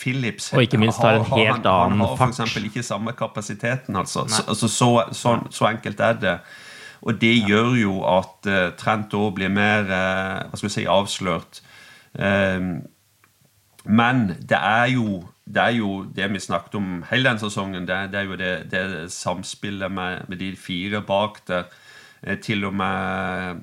[0.00, 2.00] Philips Og ikke minst har en helt han, annen.
[2.00, 2.56] Han har f.eks.
[2.56, 3.96] ikke samme kapasiteten.
[3.96, 4.26] altså.
[4.28, 6.38] Så, altså så, så, så, enkelt er det.
[7.02, 7.46] Og det ja.
[7.46, 11.62] gjør jo at uh, Trent òg blir mer uh, hva skal vi si, avslørt.
[12.18, 12.84] Um,
[13.84, 17.86] men det er jo det er jo det vi snakket om hele den sesongen.
[17.86, 21.68] Det, det er jo det, det samspillet med, med, de fire bak der.
[22.42, 23.60] Til og med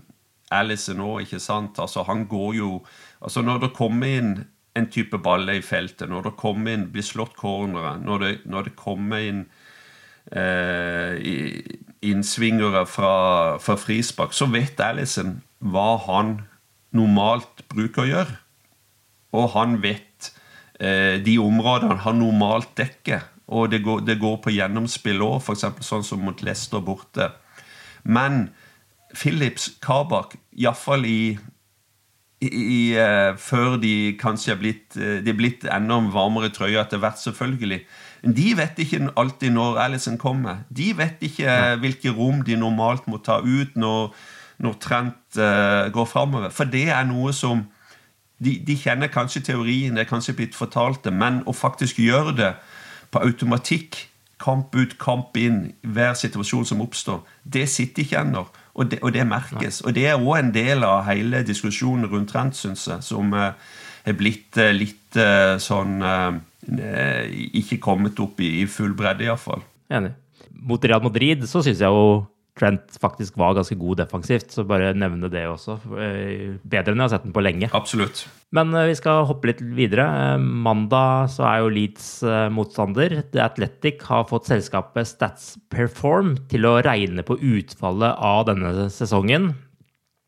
[0.53, 1.79] Alison nå, ikke sant.
[1.81, 2.85] Altså, han går jo
[3.21, 4.31] altså Når det kommer inn
[4.73, 8.69] en type baller i feltet, når det kommer inn, blir slått cornere, når det, når
[8.69, 9.43] det kommer inn
[10.33, 11.19] eh,
[12.03, 13.13] innsvingere fra,
[13.61, 16.39] fra frispark, så vet Alison hva han
[16.93, 18.39] normalt bruker å gjøre.
[19.33, 20.33] Og han vet
[20.79, 23.29] eh, de områdene han normalt dekker.
[23.53, 25.65] Og det går, det går på gjennomspill òg, f.eks.
[25.85, 27.31] sånn som mot Leicester borte.
[28.03, 28.47] Men
[29.13, 31.35] Philips Kabak, iallfall i,
[32.49, 36.83] i, uh, Før de kanskje er blitt, uh, de er blitt enda varmere i trøya
[36.83, 37.81] etter hvert, selvfølgelig.
[38.23, 40.63] De vet ikke alltid når Alison kommer.
[40.69, 41.75] De vet ikke ja.
[41.75, 44.13] hvilke rom de normalt må ta ut når,
[44.63, 45.39] når Trent
[45.93, 46.53] går framover.
[46.55, 47.65] For det er noe som
[48.43, 52.35] de, de, kjenner kanskje teorien, det er kanskje blitt fortalt det, men å faktisk gjøre
[52.37, 52.51] det
[53.13, 53.99] på automatikk,
[54.43, 58.47] kamp ut, kamp inn, hver situasjon som oppstår, det sitter ikke ennå.
[58.73, 59.81] Og det, og det merkes.
[59.81, 59.87] Nei.
[59.87, 63.51] Og det er òg en del av hele diskusjonen rundt trend, syns jeg, som uh,
[64.03, 66.01] er blitt uh, litt uh, sånn
[67.53, 69.61] Ikke kommet opp i, i full bredde, iallfall.
[69.93, 70.13] Enig.
[70.63, 74.51] Mot Real Madrid så syns jeg jo Trent faktisk var ganske god defensivt.
[74.53, 75.79] Så bare nevne det også.
[75.97, 77.71] Eh, bedre enn jeg har sett den på lenge.
[77.73, 78.27] Absolutt.
[78.53, 80.05] Men eh, vi skal hoppe litt videre.
[80.05, 82.07] Eh, mandag så er jo Leeds
[82.53, 83.23] motstander.
[83.33, 89.55] The Athletic har fått selskapet Stats Perform til å regne på utfallet av denne sesongen.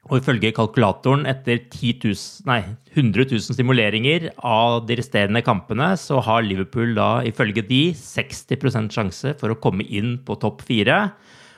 [0.06, 2.60] Og ifølge kalkulatoren, etter 000, nei,
[2.94, 9.34] 100 000 stimuleringer av de resterende kampene, så har Liverpool da ifølge de 60% sjanse
[9.40, 11.00] for å komme inn på topp fire.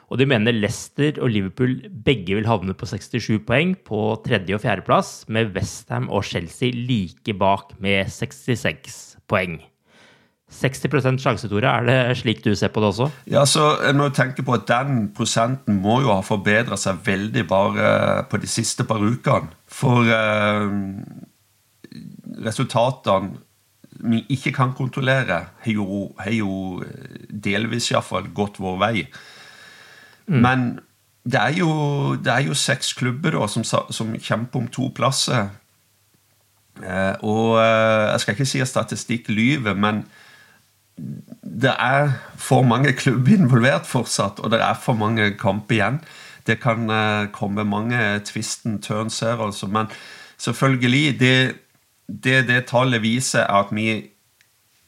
[0.08, 4.64] Og de mener Leicester og Liverpool begge vil havne på 67 poeng på tredje- og
[4.64, 9.60] fjerdeplass, med Westham og Chelsea like bak med 66 poeng.
[10.48, 11.68] 60% sjanse, Tore.
[11.68, 13.10] Er det slik du ser på det også?
[13.28, 17.44] Ja, så jeg må tenke på at Den prosenten må jo ha forbedra seg veldig
[17.48, 17.90] bare
[18.32, 19.52] på de siste par ukene.
[19.68, 20.72] For eh,
[22.48, 23.44] resultatene
[24.08, 26.84] vi ikke kan kontrollere, har jo, har jo
[27.28, 29.08] delvis iallfall gått vår vei.
[30.28, 30.42] Mm.
[30.44, 30.68] Men
[31.28, 31.70] det er, jo,
[32.16, 35.50] det er jo seks klubber da, som, som kjemper om to plasser.
[36.84, 40.06] Eh, og eh, jeg skal ikke si at statistikk lyver, men
[40.98, 46.00] det er for mange klubber involvert fortsatt, og det er for mange kamper igjen.
[46.48, 49.68] Det kan eh, komme mange tvisten, turns her, altså.
[49.68, 49.92] Men
[50.38, 51.56] selvfølgelig, det,
[52.08, 54.12] det, det tallet viser, er at vi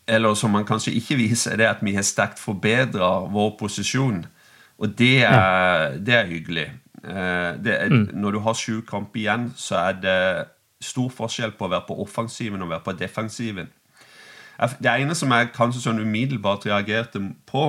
[0.10, 4.24] Eller som man kanskje ikke viser, det er at vi har sterkt forbedra vår posisjon.
[4.80, 6.70] Og det er, det er hyggelig.
[7.04, 8.10] Eh, det er, mm.
[8.14, 10.20] Når du har sju kamper igjen, så er det
[10.84, 13.72] stor forskjell på å være på offensiven og å være på defensiven.
[14.80, 17.66] Det ene som jeg kanskje sånn umiddelbart reagerte på,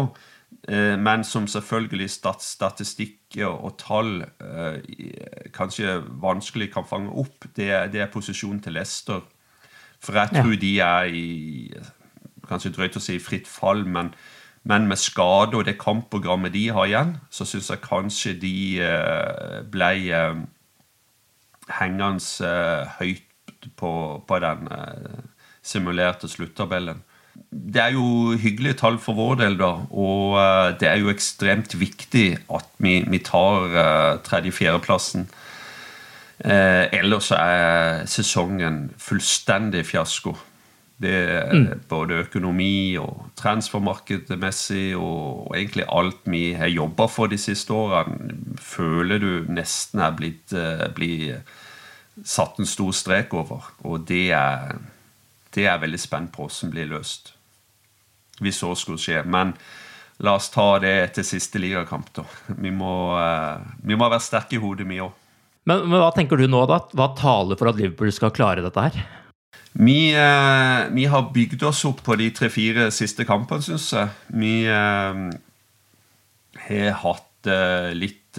[0.69, 8.03] eh, men som selvfølgelig statistikk og, tall eh, kanskje vanskelig kan fange opp, det det
[8.03, 9.23] er posisjonen til Leicester.
[10.01, 10.61] For jeg tror ja.
[10.61, 11.27] de er i
[12.51, 14.09] Kanskje drøyt å si fritt fall, men,
[14.69, 19.61] men med skade og det kampprogrammet de har igjen, så syns jeg kanskje de eh,
[19.73, 19.93] ble
[21.79, 22.51] hengende
[22.99, 23.93] høyt på,
[24.27, 24.69] på den
[25.63, 27.03] simulerte sluttabellen.
[27.51, 29.71] Det er jo hyggelige tall for vår del, da.
[29.91, 30.37] Og
[30.81, 35.29] det er jo ekstremt viktig at vi, vi tar tredje-fjerdeplassen.
[36.45, 40.33] Eh, ellers er sesongen fullstendig fiasko.
[41.01, 41.67] Det er mm.
[41.89, 48.57] både økonomi og transfermarkedmessig og, og egentlig alt vi har jobba for de siste årene,
[48.61, 50.53] føler du nesten er blitt,
[50.97, 51.57] blitt
[52.21, 53.71] satt en stor strek over.
[53.89, 54.77] Og det er
[55.55, 57.33] det er veldig spent på som blir løst.
[58.41, 59.23] Hvis så skulle skje.
[59.27, 59.55] Men
[60.23, 62.25] la oss ta det etter siste ligakamp, da.
[62.55, 65.17] Vi må, uh, vi må være sterke i hodet, vi òg.
[65.69, 66.81] Men, men, hva tenker du nå, da?
[66.97, 69.03] Hva taler for at Liverpool skal klare dette her?
[69.81, 74.15] Vi, uh, vi har bygd oss opp på de tre-fire siste kampene, syns jeg.
[74.35, 75.29] Vi uh,
[76.69, 77.27] har hatt
[77.97, 78.39] litt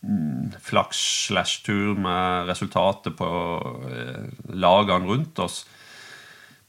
[0.00, 3.28] Mm, flaks slash tur med resultatet på
[3.92, 5.66] eh, lagene rundt oss.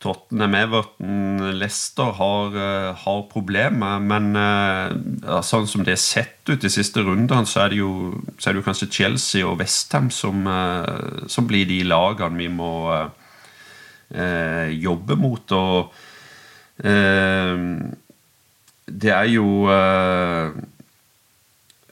[0.01, 4.01] Tottenham, Everton, Leicester har, eh, har problemer.
[4.01, 7.93] Men ja, sånn som det er sett ut de siste rundene, så er det jo,
[8.41, 10.43] er det jo kanskje Chelsea og Westham som,
[11.29, 12.71] som blir de lagene vi må
[14.15, 15.55] eh, jobbe mot.
[15.57, 15.93] Og
[16.87, 17.65] eh,
[18.91, 20.61] det er jo eh,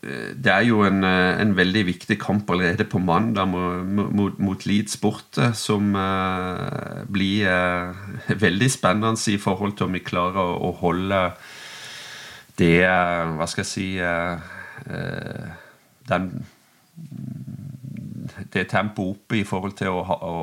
[0.01, 4.97] det er jo en, eh, en, veldig viktig kamp allerede på mandag mot, mot Leeds
[4.97, 7.95] borte, som uh, blir uh,
[8.45, 11.19] veldig spennende i forhold til om vi klarer å, å holde
[12.59, 13.89] det uh, Hva skal jeg si
[16.09, 16.31] den,
[18.53, 20.35] Det tempoet oppe i forhold til å, å,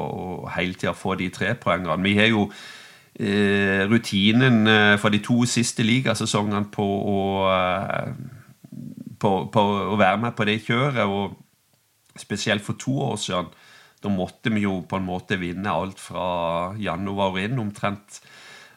[0.44, 2.02] å hele tida få de tre poengene.
[2.04, 2.50] Vi har jo
[3.88, 4.68] rutinen
[5.00, 7.20] for de to siste ligasesongene på å
[9.18, 11.04] på, på, å være med på det kjøret.
[11.06, 11.36] Og
[12.20, 13.52] spesielt for to år siden.
[14.02, 18.20] Da måtte vi jo på en måte vinne alt fra januar og inn, omtrent.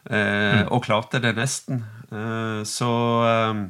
[0.08, 0.70] Eh, mm.
[0.72, 1.84] Og klarte det nesten.
[2.10, 2.90] Eh, så
[3.28, 3.64] eh,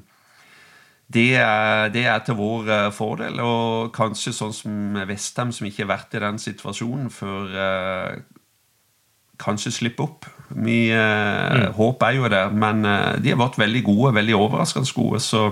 [1.11, 3.41] det, er, det, er, til vår eh, fordel.
[3.43, 8.21] Og kanskje sånn som Vestheim, som ikke har vært i den situasjonen før, eh,
[9.41, 10.29] kanskje slippe opp.
[10.55, 11.75] Vi eh, mm.
[11.79, 15.23] håp er jo der, men de har vært veldig gode, veldig overraskende gode.
[15.25, 15.51] så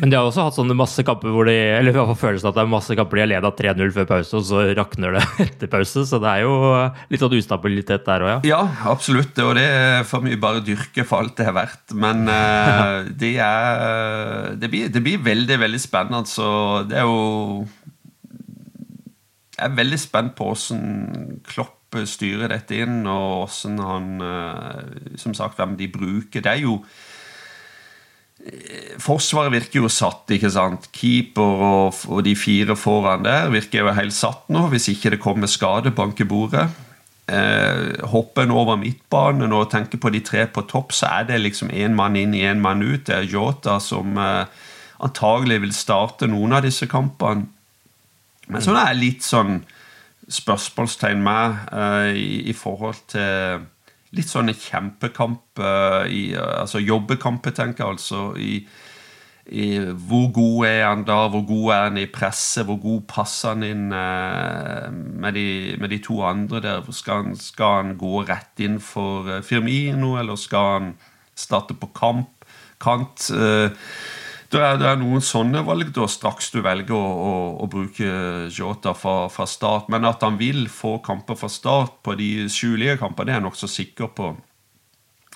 [0.00, 2.50] men de har også hatt sånne masse kamper hvor de eller i hvert fall følelsen
[2.50, 5.24] at det er masse kamper de har leda 3-0 før pause, og så rakner det
[5.46, 6.04] etter pause.
[6.08, 6.54] Så det er jo
[7.10, 8.38] litt sånn ustabilitet der òg, ja.
[8.48, 8.60] Ja,
[8.92, 9.38] absolutt.
[9.44, 11.96] Og det er for mye bare dyrke for alt det har vært.
[11.96, 16.24] Men uh, det er det blir, det blir, veldig, veldig spennende.
[16.28, 16.48] Så
[16.88, 17.66] det er jo
[19.58, 21.74] Jeg er veldig spent på åssen Klopp
[22.06, 26.44] styrer dette inn, og åssen han uh, Som sagt, hvem de bruker.
[26.44, 26.82] Det er jo
[29.02, 30.86] Forsvaret virker jo satt, ikke sant.
[30.94, 35.22] Keeper og, og de fire foran der virker jo helt satt nå, hvis ikke det
[35.22, 36.68] kommer skade, banke bordet.
[37.28, 41.42] Eh, hopper en over midtbanen og tenker på de tre på topp, så er det
[41.42, 43.04] liksom én mann inn, én mann ut.
[43.04, 44.46] Det er Jota som eh,
[45.04, 47.50] antagelig vil starte noen av disse kampene.
[48.48, 49.60] Men så det litt sånn
[50.32, 53.66] spørsmålstegn med eh, i, i, forhold til
[54.16, 56.08] litt sånne kjempekamper,
[56.62, 58.22] altså jobbekamper, tenker jeg altså.
[58.40, 58.52] i
[59.48, 63.54] i hvor god er han da, hvor god er han i presset, hvor god passer
[63.54, 66.90] han inn eh, med, de, med, de, to andre der.
[66.92, 70.90] Skal han, skal han gå rett inn for eh, Firmino, eller skal han
[71.38, 72.44] starte på kamp,
[72.82, 73.30] kant?
[73.32, 73.72] Eh,
[74.52, 77.34] det er, det er, noen sånne valg da straks du velger å, å,
[77.64, 78.08] å bruke
[78.54, 79.90] Jota fra, fra, start.
[79.92, 83.48] Men at han vil få kamper fra start på de skjulige kampene, det er jeg
[83.48, 84.32] nokså sikker på.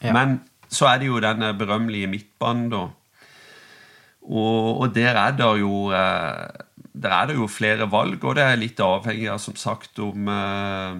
[0.01, 0.15] Ja.
[0.17, 0.41] Men
[0.73, 2.89] så er det jo denne berømmelige midtbanen, da
[4.23, 8.45] og, og, der er det jo eh, der er det jo flere valg, og det
[8.45, 10.99] er litt avhengig av som sagt om eh,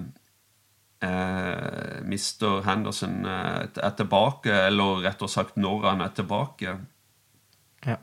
[1.05, 2.63] eh, Mr.
[2.65, 6.75] Henderson eh, er tilbake, eller rett og sagt når han er tilbake.
[7.87, 7.99] Ja.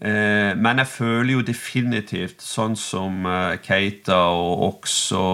[0.00, 5.24] Eh, men jeg føler jo definitivt, sånn som eh, Keita og også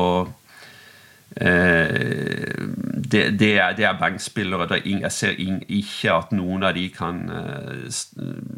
[1.41, 2.67] Eh,
[3.13, 4.81] det, det, er, det er bankspillere.
[4.85, 5.35] Jeg ser
[5.69, 7.91] ikke at noen av de kan eh,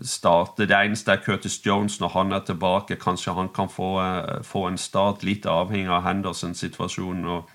[0.04, 0.66] starte.
[0.68, 2.98] Det eneste er Curtis Jones når han er tilbake.
[3.00, 7.24] Kanskje han kan få, eh, få en start, litt avhengig av Hendersons situasjon.
[7.24, 7.50] Og,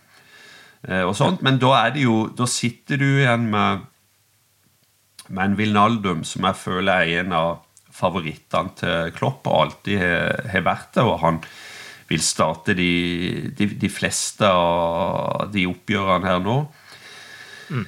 [0.89, 1.43] og sånt.
[1.45, 3.85] Men da, er det jo, da sitter du igjen med,
[5.31, 7.51] med en Vilnaldum som jeg føler er en av
[7.91, 10.01] favorittene til Klopp, og alltid
[10.51, 11.05] har vært det.
[11.07, 11.41] og han
[12.11, 12.91] vil starte de,
[13.55, 16.57] de, de fleste av de oppgjørene her nå.
[17.71, 17.85] Mm.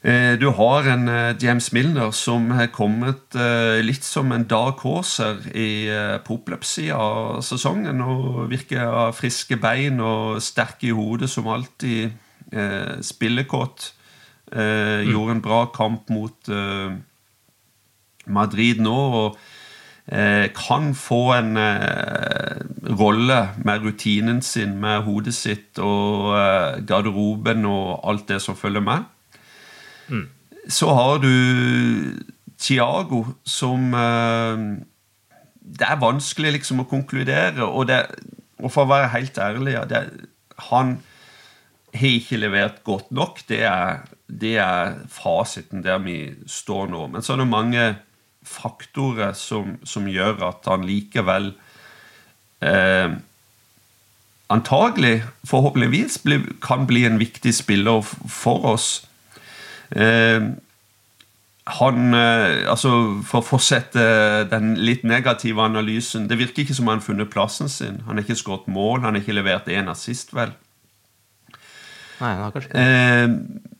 [0.00, 4.80] Eh, du har en eh, James Milner som har kommet eh, litt som en dark
[4.86, 5.28] horse
[6.24, 8.00] på oppløpssida av sesongen.
[8.00, 12.16] og Virker av friske bein og sterk i hodet som alltid.
[13.06, 13.92] Spillekåt.
[14.50, 15.10] Mm.
[15.12, 16.48] Gjorde en bra kamp mot
[18.26, 18.96] Madrid nå.
[19.20, 19.36] og
[20.10, 22.56] Eh, kan få en eh,
[22.98, 28.82] rolle med rutinen sin, med hodet sitt og eh, garderoben og alt det som følger
[28.82, 29.04] med.
[30.08, 30.24] Mm.
[30.66, 31.30] Så har du
[32.58, 33.94] Tiago, som
[35.80, 37.62] Det er vanskelig liksom å konkludere.
[37.64, 38.02] Og, det,
[38.58, 40.02] og for å være helt ærlig det,
[40.70, 40.98] Han
[41.94, 43.40] har ikke levert godt nok.
[43.48, 47.06] Det er, det er fasiten der vi står nå.
[47.10, 47.88] Men så er det mange
[48.46, 51.52] faktorer som, som gjør at han likevel
[52.64, 53.18] eh,
[54.50, 56.22] antagelig, forhåpentligvis,
[56.62, 58.88] kan bli en viktig spiller for oss.
[59.90, 60.42] Eh,
[61.70, 62.90] han eh, altså
[63.26, 64.02] For å fortsette
[64.50, 68.00] den litt negative analysen Det virker ikke som han har funnet plassen sin.
[68.06, 70.54] Han har ikke skåret mål, han har ikke levert én assist, vel.
[72.20, 73.76] Nei, han har kanskje ikke eh,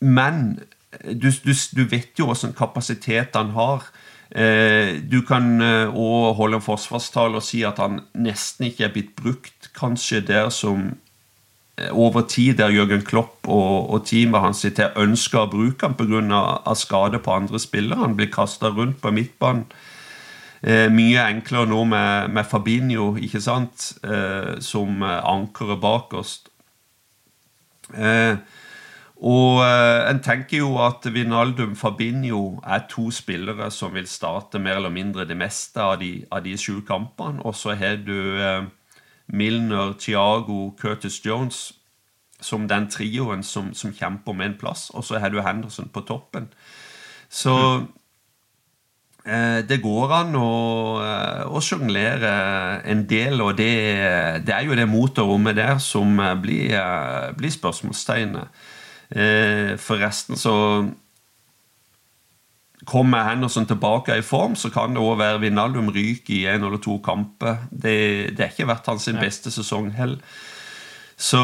[0.00, 0.58] Men
[1.04, 3.88] du, du, du, vet jo hvilken kapasitet han har.
[4.30, 8.92] Eh, du kan òg eh, holde en forsvarstale og si at han nesten ikke er
[8.92, 10.90] blitt brukt, kanskje der som
[11.78, 15.96] eh, over tid der Jørgen Klopp og, og teamet hans sitter ønsker å bruke ham
[15.96, 16.74] pga.
[16.76, 18.02] skade på andre spillere.
[18.04, 19.66] Han blir kasta rundt på midtbanen.
[20.62, 26.48] Eh, mye enklere nå med, med Fabinho, ikke sant, eh, som ankeret bakerst.
[27.94, 28.36] Eh,
[29.18, 34.78] og eh, en tenker jo at Vinaldum Fabinho er to spillere som vil starte mer
[34.78, 37.42] eller mindre det meste av de, av de sju kampene.
[37.42, 38.68] Og så har du eh,
[39.26, 41.72] Milner, Thiago, Curtis Jones
[42.40, 44.90] som den trioen som, som, kjemper med en plass.
[44.94, 46.46] Og så har du Henderson på toppen.
[47.28, 47.56] Så
[49.26, 50.54] eh, det går an å,
[51.02, 52.32] eh, å sjonglere
[52.86, 53.74] en del, og det,
[54.46, 56.78] det, er jo det motorrommet der som blir,
[57.34, 58.77] blir spørsmålstegnet.
[59.10, 60.54] Eh, forresten så
[62.88, 66.80] Kommer Henderson tilbake i form, så kan det òg være Vinaldum ryker i en eller
[66.80, 67.66] to kamper.
[67.68, 70.22] Det, det har ikke vært hans beste sesong heller.
[71.18, 71.40] Så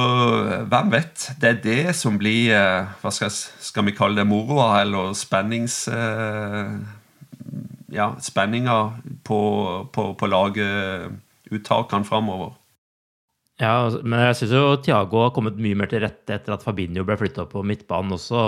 [0.70, 1.26] hvem vet?
[1.42, 5.88] Det er det som blir eh, hva skal, skal vi kalle det moroa, eller spennings...
[5.88, 6.76] Eh,
[7.94, 8.78] ja, spenninga
[9.22, 9.40] på,
[9.92, 12.54] på, på laguttakene framover.
[13.64, 16.64] Ja, altså, men jeg syns jo Thiago har kommet mye mer til rette etter at
[16.66, 18.42] Fabinho ble flytta på midtbanen også.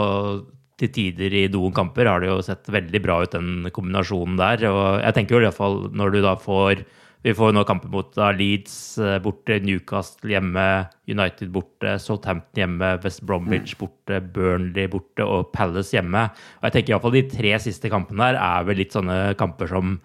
[0.76, 4.66] Til tider i noen kamper har det jo sett veldig bra ut, den kombinasjonen der.
[4.68, 6.84] Og jeg tenker jo i hvert fall når du da får
[7.26, 10.66] Vi får nå kamper mot Leeds eh, borte, Newcastle hjemme,
[11.10, 16.28] United borte, Southampton hjemme, West Bromwich borte, Burnley borte og Palace hjemme.
[16.60, 19.96] Og jeg tenker iallfall de tre siste kampene der er vel litt sånne kamper som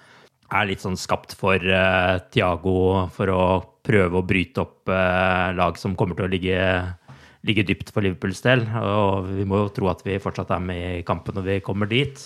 [0.52, 3.44] er litt sånn skapt for uh, Thiago for å
[3.82, 6.62] prøve å bryte opp uh, lag som kommer til å ligge,
[7.48, 8.66] ligge dypt for Liverpools del.
[8.68, 11.90] Og vi må jo tro at vi fortsatt er med i kampen når vi kommer
[11.90, 12.20] dit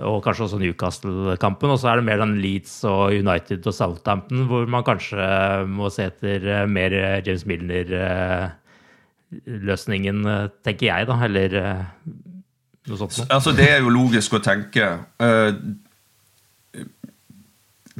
[0.00, 1.70] og kanskje også Newcastle-kampen.
[1.74, 5.22] Og så er det mer den Leeds og United og Southampton, hvor man kanskje
[5.68, 6.90] må se etter eh, mer
[7.26, 11.14] James Milner-løsningen, eh, tenker jeg, da.
[11.28, 11.82] Eller eh,
[12.88, 13.14] noe sånt.
[13.28, 14.84] Altså, det er jo logisk å tenke.
[15.22, 15.50] Uh,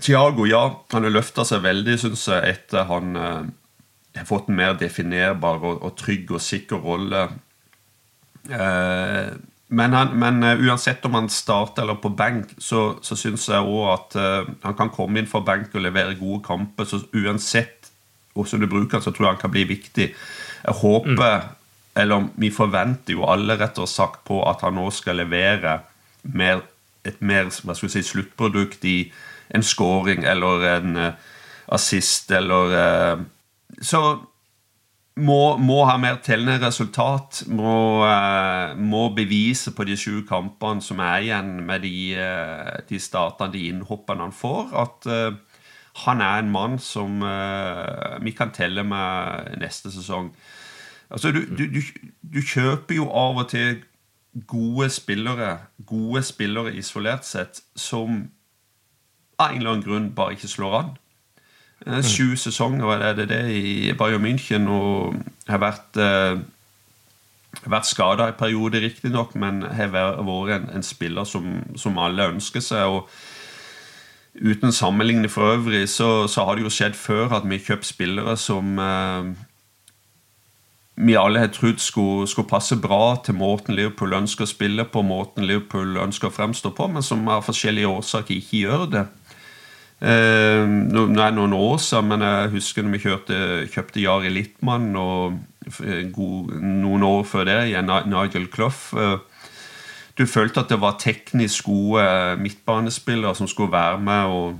[0.03, 3.40] Thiago, ja, han har løfta seg veldig, syns jeg, etter han eh,
[4.18, 7.24] har fått en mer definerbar og, og trygg og sikker rolle.
[8.50, 9.32] Eh,
[9.72, 13.64] men, han, men uh, uansett om han starter eller på benk, så, så syns jeg
[13.64, 16.84] òg at uh, han kan komme inn for benk og levere gode kamper.
[16.88, 17.88] Så uansett
[18.36, 20.11] hvordan du bruker han, så tror jeg han kan bli viktig.
[20.12, 21.57] Jeg håper, mm.
[22.05, 25.78] eller vi forventer jo alle rett og sagt på at han nå skal levere
[26.36, 26.61] mer,
[27.09, 28.96] et mer hva skal si, sluttprodukt i
[29.55, 31.30] en scoring eller en uh,
[31.72, 32.74] assist eller
[33.82, 34.00] Så
[35.20, 37.42] må, må, ha mer tellende resultat.
[37.53, 43.00] Må, uh, må, bevise på de sju kampene som er igjen, med de, uh, de
[43.00, 45.62] startene, de innhoppene han får, at uh,
[46.07, 47.20] han er en mann som
[48.24, 50.30] vi kan telle med neste sesong.
[51.12, 51.82] Altså, du, du, du,
[52.24, 53.82] du, kjøper jo av og til
[54.48, 55.50] gode spillere,
[55.84, 58.22] gode spillere isolert sett, som
[59.43, 60.90] av en eller annen grunn bare ikke slår an.
[61.86, 62.03] Mm.
[62.07, 65.16] Sju sesonger er det det i Bayern München og
[65.49, 66.38] har vært eh,
[67.68, 72.64] vært skada i perioder, riktignok, men har vært en, en spiller som, som, alle ønsker
[72.64, 72.86] seg.
[72.86, 73.09] og
[74.32, 77.86] Uten sammenligning for øvrig, så, så, har det jo skjedd før at vi har kjøpt
[77.86, 79.32] spillere som eh,
[81.03, 85.05] vi alle har trodd skulle, skulle, passe bra til måten Liverpool ønsker å spille på,
[85.05, 89.05] måten Liverpool ønsker å fremstå på, men som av forskjellige årsaker ikke gjør det.
[90.03, 93.36] Eh, nå er det noen år siden, men jeg husker når vi kjørte,
[93.70, 95.36] kjøpte Jari Littmann og
[96.16, 98.80] god, noen år før det igjen Nigel Clough.
[98.98, 99.20] Eh,
[100.18, 102.03] du følte at det var teknisk gode
[102.42, 104.59] midtbanespillere som skulle være med og,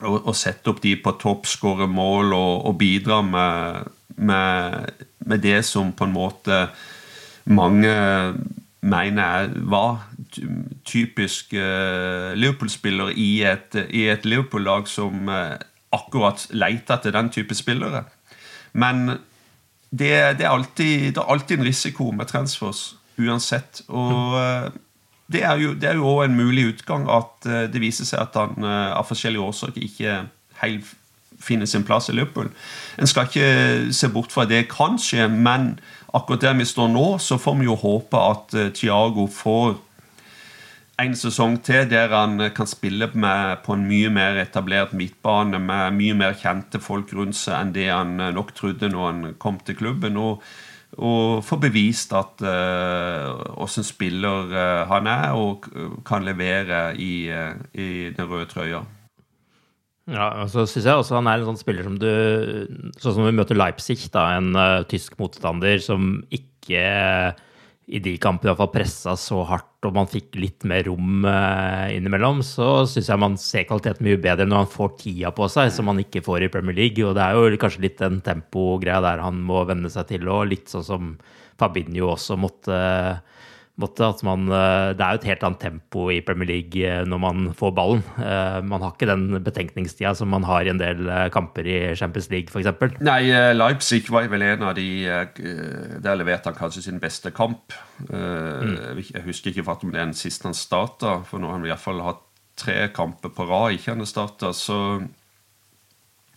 [0.00, 5.44] og, og sette opp de på topp, skåre mål og, og bidra med, med, med,
[5.44, 6.64] det som på en måte
[7.44, 7.92] mange
[8.82, 10.08] mener var
[10.84, 15.56] typisk uh, Liverpool-spiller i et, i et Liverpool-lag som uh,
[15.92, 18.04] akkurat leter etter den type spillere.
[18.72, 19.18] Men
[19.90, 23.82] det, det, er alltid, det, er alltid, en risiko med transfers, uansett.
[23.88, 24.72] Og uh,
[25.32, 25.60] det er
[25.96, 30.16] jo òg en mulig utgang at det viser seg at han av forskjellige årsaker ikke
[30.60, 30.90] helt
[31.40, 32.50] finner sin plass i Liverpool.
[33.00, 35.78] En skal ikke se bort fra det kan skje, men
[36.12, 39.78] akkurat der vi står nå, så får vi jo håpe at Thiago får
[41.02, 45.96] en sesong til der han kan spille med, på en mye mer etablert midtbane med
[45.98, 49.60] mye mer kjente folk rundt seg enn det han eh, nok trodde når han kom
[49.64, 50.18] til klubben.
[50.20, 50.42] Og,
[50.98, 55.70] og få bevist at åssen uh, spiller uh, han er og
[56.04, 58.82] kan levere i, uh, i den røde trøya.
[60.12, 62.08] Ja, og så synes jeg også han er en sånn spiller som du
[62.98, 64.58] Sånn som vi møter Leipzig, da, en
[64.90, 66.82] tysk motstander som ikke
[67.90, 72.38] i de kampene iallfall pressa så hardt og man fikk litt mer rom eh, innimellom,
[72.46, 75.90] så syns jeg man ser kvaliteten mye bedre når han får tida på seg, som
[75.90, 77.02] han ikke får i Premier League.
[77.02, 80.46] Og det er jo kanskje litt den tempogreia der han må venne seg til, og
[80.52, 81.10] litt sånn som
[81.58, 82.78] Fabinho også måtte
[83.80, 87.04] måte at man, eh, Det er jo et helt annet tempo i Premier League eh,
[87.08, 88.02] når man får ballen.
[88.18, 92.28] Eh, man har ikke den betenkningstida som man har i en del kamper i Champions
[92.30, 93.00] League f.eks.
[93.00, 94.88] Nei, Leipzig var vel en av de
[96.02, 97.72] Der leverte han kanskje sin beste kamp.
[98.08, 99.00] Mm.
[99.14, 101.72] Jeg husker ikke om det er den siste han starta, for nå har han i
[101.72, 102.22] hvert fall hatt
[102.56, 104.52] tre kamper på rad ikke han har starta.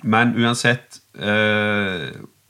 [0.03, 1.01] Men uansett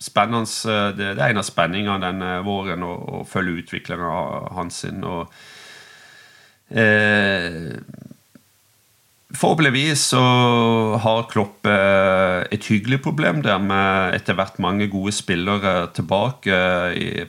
[0.05, 4.51] spennende, eh, det, det, er en av spenningene denne våren å, å følge utviklingen av
[4.57, 4.83] hans.
[5.03, 5.39] Og,
[6.69, 7.73] eh,
[9.35, 10.19] Forhåpentligvis så
[11.03, 16.59] har Klopp eh, et hyggelig problem der med etter hvert mange gode spillere tilbake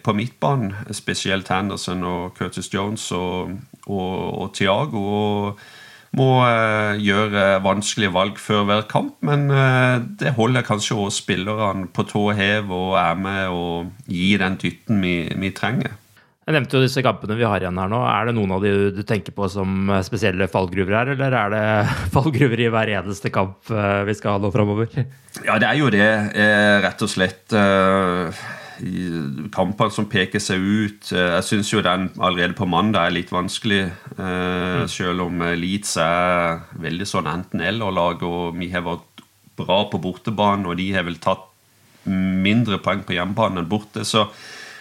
[0.05, 0.77] på midtbanen.
[0.95, 3.57] Spesielt Henderson og Curtis Jones og,
[3.89, 4.15] og,
[4.45, 5.03] og Thiago.
[5.17, 5.67] Og
[6.17, 11.89] må eh, gjøre vanskelige valg før hver kamp, men eh, det holder kanskje også spillerne
[11.93, 15.97] på tå hev og er med og gir den dytten vi, vi trenger.
[16.47, 17.99] Jeg nevnte jo disse kampene vi har igjen her nå.
[18.07, 21.65] Er det noen av de du tenker på som spesielle fallgruver her, eller er det
[22.15, 24.93] fallgruver i hver eneste kamp eh, vi skal ha nå framover?
[25.43, 26.07] Ja, det er jo det,
[26.87, 27.57] rett og slett.
[28.81, 31.13] Eh, kampene som peker seg ut.
[31.13, 33.87] Jeg syns jo den allerede på mandag er litt vanskelig.
[34.19, 34.87] Mm.
[34.91, 39.25] Selv om Leeds er veldig sånn enten-eller-lag, og vi har vært
[39.57, 41.45] bra på bortebane, og de har vel tatt
[42.07, 44.05] mindre poeng på hjemmebane enn borte.
[44.05, 44.29] så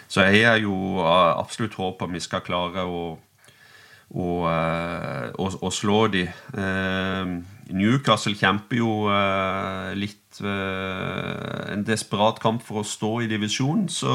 [0.07, 3.15] så jeg har jo eh, absolutt håp om vi skal klare å,
[4.13, 6.25] og, å, å slå de.
[6.29, 7.31] Eh,
[7.75, 8.91] Newcastle kjemper jo
[9.97, 13.87] litt en desperat kamp for å stå i divisjonen.
[13.89, 14.11] Så,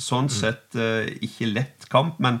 [0.00, 0.32] sånn mm.
[0.32, 0.78] sett
[1.26, 2.40] ikke lett kamp, men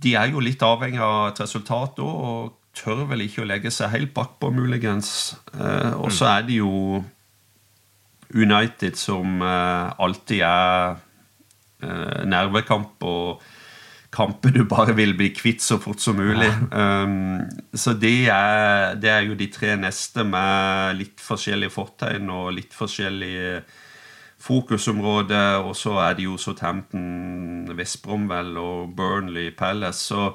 [0.00, 3.70] de er jo litt avhengig av et resultat òg, og tør vel ikke å legge
[3.74, 5.36] seg helt bakpå, muligens.
[5.54, 6.32] Og så mm.
[6.32, 6.74] er det jo
[8.34, 10.98] United som alltid er
[12.26, 13.46] nervekamp og
[14.10, 16.50] kamper du bare vil bli kvitt så fort som mulig.
[16.72, 17.44] Um,
[17.74, 22.74] så det er, det er, jo de tre neste med litt forskjellige fortegn og litt
[22.74, 23.60] forskjellige
[24.40, 25.60] fokusområder.
[25.62, 30.10] Og så er det jo Southampton, West Bromwell og Burnley Palace.
[30.10, 30.32] Så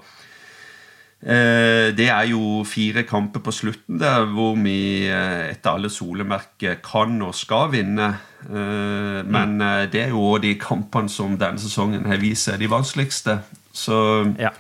[1.26, 6.78] Eh, det er jo fire kamper på slutten der hvor vi eh, etter alle solemerker
[6.86, 8.12] kan og skal vinne.
[8.46, 9.58] Eh, men
[9.90, 13.40] det er jo òg de kampene som denne sesongen har vist seg de vanskeligste.
[13.76, 13.98] Så
[14.40, 14.54] ja.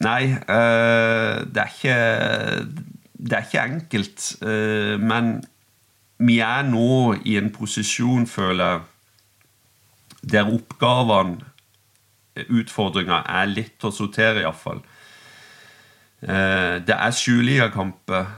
[0.00, 1.96] Nei, det er ikke
[3.20, 4.28] Det er ikke enkelt.
[5.04, 5.34] Men
[6.20, 8.80] vi er nå i en posisjon, føler jeg,
[10.32, 11.50] der oppgavene
[12.48, 14.82] utfordringa er litt å sortere, iallfall.
[16.20, 18.28] Eh, det er sjuligakamper,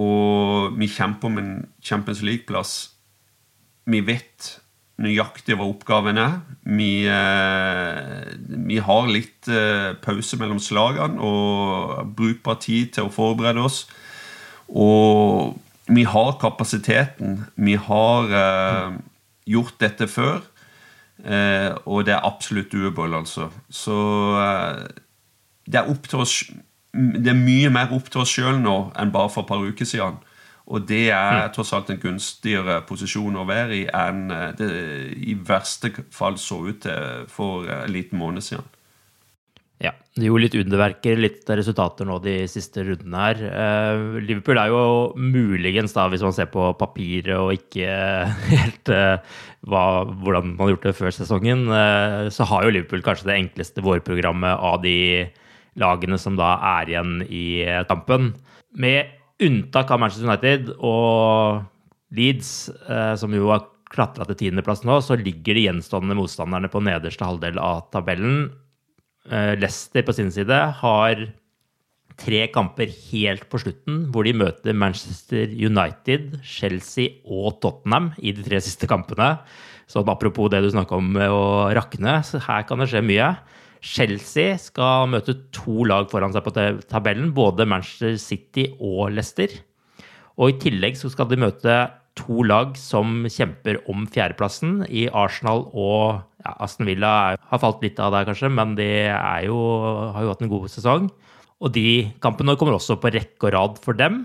[0.00, 2.74] og vi kjemper om en Champions League-plass.
[3.90, 4.59] Vi vet
[5.00, 6.36] nøyaktig hva oppgaven er.
[6.68, 8.34] Vi, eh,
[8.68, 13.86] vi har litt eh, pause mellom slagene og brukbar tid til å forberede oss.
[14.70, 15.56] Og
[15.90, 17.40] vi har kapasiteten.
[17.58, 18.28] Vi har
[19.50, 20.44] gjort dette før.
[21.24, 23.50] Eh, og det er absolutt doable, altså.
[23.68, 23.96] Så
[24.40, 24.86] eh,
[25.66, 26.42] det er opp til oss
[26.90, 29.86] Det er mye mer opp til oss sjøl nå enn bare for et par uker
[29.86, 30.16] siden.
[30.70, 31.54] Og det er mm.
[31.54, 34.68] tross alt en gunstigere posisjon å være i enn eh, det
[35.18, 38.68] i verste fall så ut til for en liten måned siden.
[39.80, 43.38] Ja, det gjorde litt underverker, litt resultater nå de siste rundene her.
[43.48, 44.82] Uh, Liverpool er jo
[45.16, 47.94] muligens, da, hvis man ser på papiret og ikke
[48.52, 53.06] helt uh, hva, hvordan man har gjort det før sesongen, uh, så har jo Liverpool
[53.06, 54.98] kanskje det enkleste vårprogrammet av de
[55.80, 57.46] lagene som da er igjen i
[57.88, 58.34] tampen.
[58.76, 61.62] Med unntak av Manchester United og
[62.16, 62.50] Leeds,
[63.20, 67.58] som jo har klatra til tiendeplass nå, så ligger de gjenstående motstanderne på nederste halvdel
[67.62, 68.48] av tabellen.
[69.28, 71.24] Eh, Leicester på sin side har
[72.20, 78.44] tre kamper helt på slutten, hvor de møter Manchester United, Chelsea og Tottenham i de
[78.46, 79.38] tre siste kampene.
[79.90, 83.32] Så apropos det du snakka om med å rakne, så her kan det skje mye.
[83.80, 86.52] Chelsea skal møte to lag foran seg på
[86.90, 89.52] tabellen, både Manchester City og Leicester.
[90.40, 91.78] Og i tillegg så skal de møte
[92.18, 98.00] to lag som kjemper om fjerdeplassen, i Arsenal og ja, Aston Villa har falt litt
[98.02, 98.88] av der, kanskje, men de
[99.46, 99.60] jo,
[100.14, 101.08] har jo hatt en god sesong.
[101.60, 104.22] Og de kampene kommer også på rekke og rad for dem.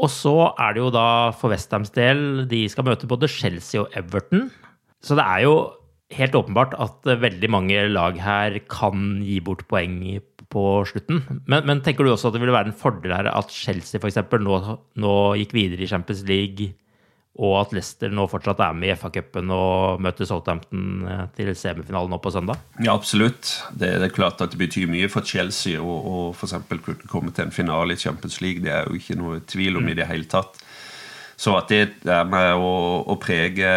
[0.00, 1.06] Og så er det jo da
[1.38, 4.48] for Westhams del De skal møte både Chelsea og Everton.
[5.04, 5.54] Så det er jo
[6.12, 9.96] helt åpenbart at veldig mange lag her kan gi bort poeng
[10.52, 11.24] på slutten.
[11.48, 14.20] Men, men tenker du også at det ville være en fordel her at Chelsea f.eks.
[14.44, 14.58] Nå,
[15.00, 16.74] nå gikk videre i Champions League?
[17.34, 22.12] og at Leicester nå fortsatt er med i FA-cupen og møter Southampton eh, til semifinalen
[22.14, 22.60] nå på søndag?
[22.78, 23.56] Ja, absolutt.
[23.72, 26.54] Det, det, er klart at det betyr mye for Chelsea å f.eks.
[26.70, 28.62] kunne komme til en finale i Champions League.
[28.62, 29.90] Det er jo ikke noe tvil om mm.
[29.90, 30.62] i det hele tatt.
[31.36, 32.72] Så at det er med å,
[33.10, 33.70] å prege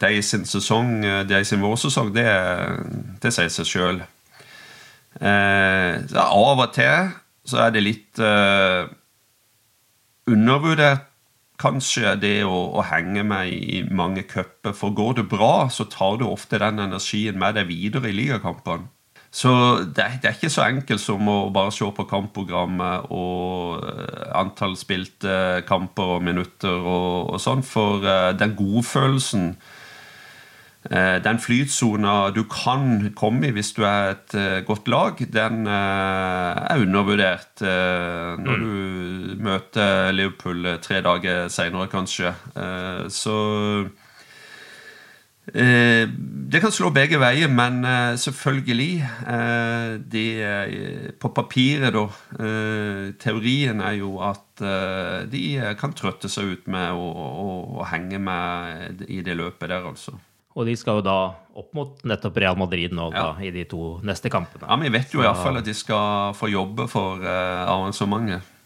[0.00, 2.28] de sin sesong, de sin vårsesong, det,
[3.22, 4.02] det sier seg sjøl.
[5.20, 7.10] Eh, av og til
[7.48, 8.84] så er det litt eh,
[10.30, 11.08] undervurdert
[11.60, 14.72] kanskje det å, å henge med i mange cuper.
[14.76, 18.88] For går det bra, så tar du ofte den energien med deg videre i ligakampene.
[19.30, 19.50] Så
[19.84, 24.74] det, det, er ikke så enkelt som å bare se på kampprogrammet og uh, antall
[24.78, 29.52] spilte kamper og minutter og, og sånn, for uh, den godfølelsen
[30.88, 35.66] Eh, den flytsona du kan komme i hvis du er et eh, godt lag, den
[35.68, 38.64] eh, er undervurdert når mm.
[38.64, 42.32] du møter Liverpool tre dager seinere, kanskje.
[43.12, 43.36] Så
[43.90, 44.09] Eh,
[45.50, 48.92] det kan slå begge veier, men eh, selvfølgelig
[50.12, 50.24] de,
[51.22, 52.06] På papiret, da.
[53.22, 54.64] Teorien er jo at
[55.32, 55.44] de
[55.80, 57.46] kan trøtte seg ut med å, å,
[57.80, 60.18] å henge med i det løpet der, altså.
[60.58, 61.18] Og de skal jo da
[61.60, 63.28] opp mot nettopp Real Madrid nå ja.
[63.30, 64.66] da, i de to neste kampene.
[64.66, 68.56] Ja, men Vi vet jo iallfall at de skal få jobbe for uh, arrangementet.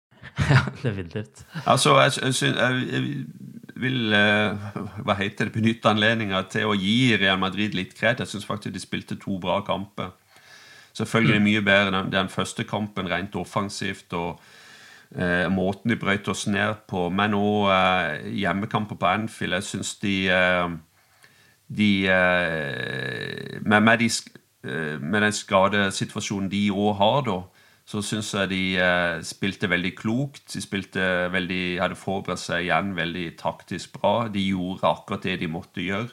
[0.52, 1.44] ja, definitivt.
[1.64, 2.52] Altså, jeg, jeg,
[2.92, 3.24] jeg,
[3.80, 8.22] vil uh, hva heter det, benytte anledninga til å gi Real Madrid litt kred.
[8.22, 10.12] Jeg syns faktisk de spilte to bra kamper.
[10.96, 11.46] Selvfølgelig mm.
[11.46, 14.12] mye bedre enn den første kampen rent offensivt.
[14.12, 14.40] og
[15.14, 17.06] eh, Måten de brøyt oss ned på.
[17.14, 19.54] Men òg eh, hjemmekamper på Anfield.
[19.60, 20.16] Jeg syns de,
[21.70, 21.92] de
[23.62, 24.10] med, med, de,
[24.98, 27.38] med den skadesituasjonen de òg har, da
[27.90, 30.44] så syns jeg de eh, spilte veldig klokt.
[30.52, 31.02] De spilte
[31.34, 34.28] veldig, hadde forberedt seg igjen veldig taktisk bra.
[34.30, 36.12] De gjorde akkurat det de måtte gjøre.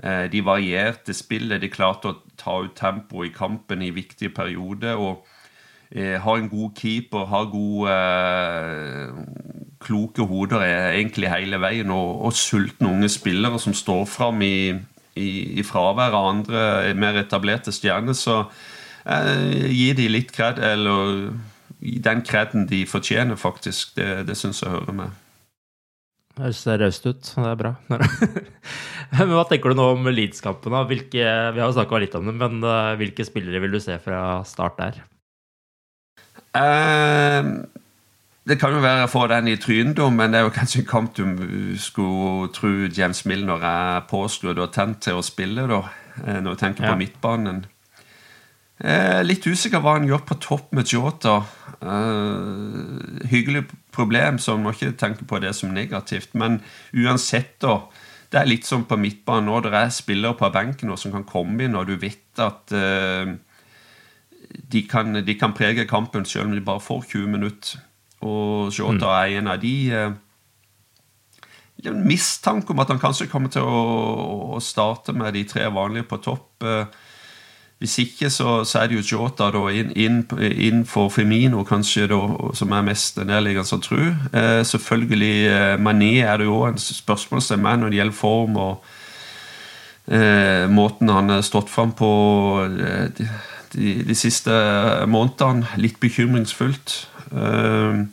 [0.00, 1.60] Eh, de varierte spillet.
[1.60, 4.96] De klarte å ta ut tempo i kampen i viktige perioder.
[4.96, 5.26] og
[5.90, 11.90] eh, har en god keeper, har gode, eh, kloke hoder egentlig hele veien.
[11.92, 14.72] Og, og sultne unge spillere som står fram i,
[15.20, 15.28] i,
[15.60, 18.16] i fravær av andre mer etablerte stjerner.
[18.16, 18.46] så
[19.04, 21.34] Eh, gi de litt kred, eller
[21.80, 23.94] den kreden de fortjener, faktisk.
[23.98, 25.20] Det, det syns jeg hører med.
[26.34, 27.28] Det er raust ut.
[27.36, 27.74] Det er bra.
[29.14, 30.74] men Hva tenker du nå om Leeds-kampen?
[30.88, 34.40] Vi har jo snakka litt om det, men uh, hvilke spillere vil du se fra
[34.48, 34.98] start der?
[36.54, 37.62] Uh,
[38.48, 40.90] det kan jo være å få den i trynet, men det er jo kanskje en
[40.90, 45.84] kamp du skulle tro James Milner er påskrudd og tent til å spille, da,
[46.40, 46.92] når du tenker ja.
[46.92, 47.62] på midtbanen.
[48.82, 51.36] Eh, litt usikker hva han gjør på topp med Jota.
[51.78, 56.34] Eh, hyggelig problem, så man må ikke tenke på det som negativt.
[56.34, 56.60] Men
[56.92, 57.84] uansett, da.
[58.32, 59.60] Det er litt som på midtbanen nå.
[59.62, 63.36] Det er spillere på benken nå som kan komme inn, og du vet at eh,
[64.50, 67.78] de, kan, de, kan, prege kampen selv om de bare får 20 minutter.
[68.26, 69.14] Og Jota mm.
[69.14, 69.74] er en av de.
[69.94, 70.20] Eh,
[71.84, 73.80] en mistanke om at han kanskje kommer til å,
[74.56, 76.64] å starte med de tre vanlige på topp.
[76.64, 76.86] Eh,
[77.78, 82.06] hvis ikke, så, så, er det jo Jota da, inn, inn, inn, for Femino, kanskje,
[82.08, 82.20] da,
[82.56, 84.00] som er mest nærliggende å tro.
[84.32, 88.86] Eh, selvfølgelig eh, Mané er det jo en spørsmålstegn med når det gjelder form og
[90.06, 92.10] eh, måten han har stått fram på
[92.64, 93.28] eh, de,
[93.74, 94.54] de, de, siste
[95.10, 95.74] månedene.
[95.82, 96.98] Litt bekymringsfullt.
[97.34, 98.04] Eh,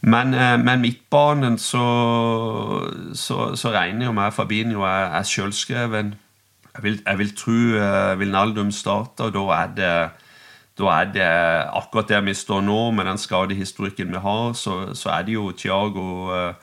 [0.00, 1.86] men, eh, men midtbanen så,
[3.14, 6.14] så, så, regner jeg med Fabinho er, er sjølskreven.
[6.74, 9.94] Jeg vil, jeg vil tro uh, Vilnaldum starter, og da er det
[10.80, 11.30] da er det
[11.76, 15.50] akkurat der vi står nå, med den skadehistorikken vi har, så, så er det jo
[15.52, 16.54] Thiago uh,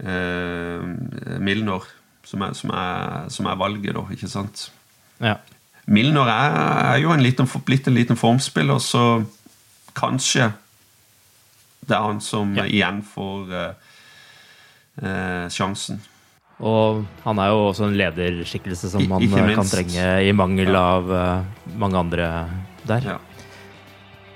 [0.00, 1.84] uh, Milner
[2.24, 4.70] som er, som, er, som er, valget, da, ikke sant?
[5.20, 5.34] Ja.
[5.90, 6.56] Milner er,
[6.94, 9.24] er jo en liten, blitt en liten formspiller, så
[9.98, 10.52] kanskje
[11.84, 12.64] det er han som ja.
[12.64, 13.74] igjen får
[15.50, 15.98] sjansen.
[16.60, 20.84] Og han er jo også en lederskikkelse som man eh, kan trenge i mangel ja.
[20.98, 22.30] av uh, mange andre
[22.88, 23.12] der.
[23.14, 23.18] Ja.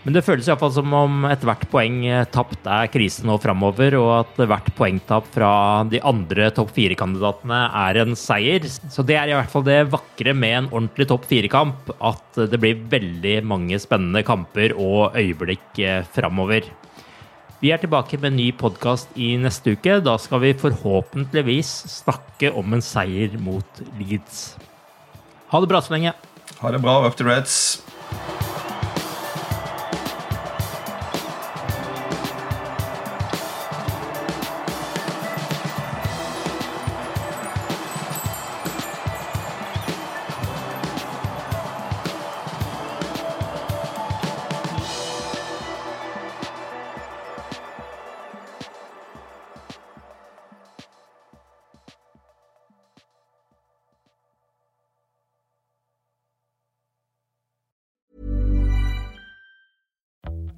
[0.04, 4.10] Men det føles iallfall som om ethvert poeng eh, tapt er krise nå framover, og
[4.18, 5.52] at hvert poengtap fra
[5.88, 8.68] de andre topp fire-kandidatene er en seier.
[8.68, 12.60] Så det er i hvert fall det vakre med en ordentlig topp fire-kamp, at det
[12.60, 15.80] blir veldig mange spennende kamper og øyeblikk
[16.12, 16.68] framover.
[17.64, 19.94] Vi er tilbake med en ny podkast i neste uke.
[20.04, 24.42] Da skal vi forhåpentligvis snakke om en seier mot Leeds.
[25.48, 26.12] Ha det bra så lenge.
[26.60, 26.98] Ha det bra.
[27.08, 27.54] Up to Reds.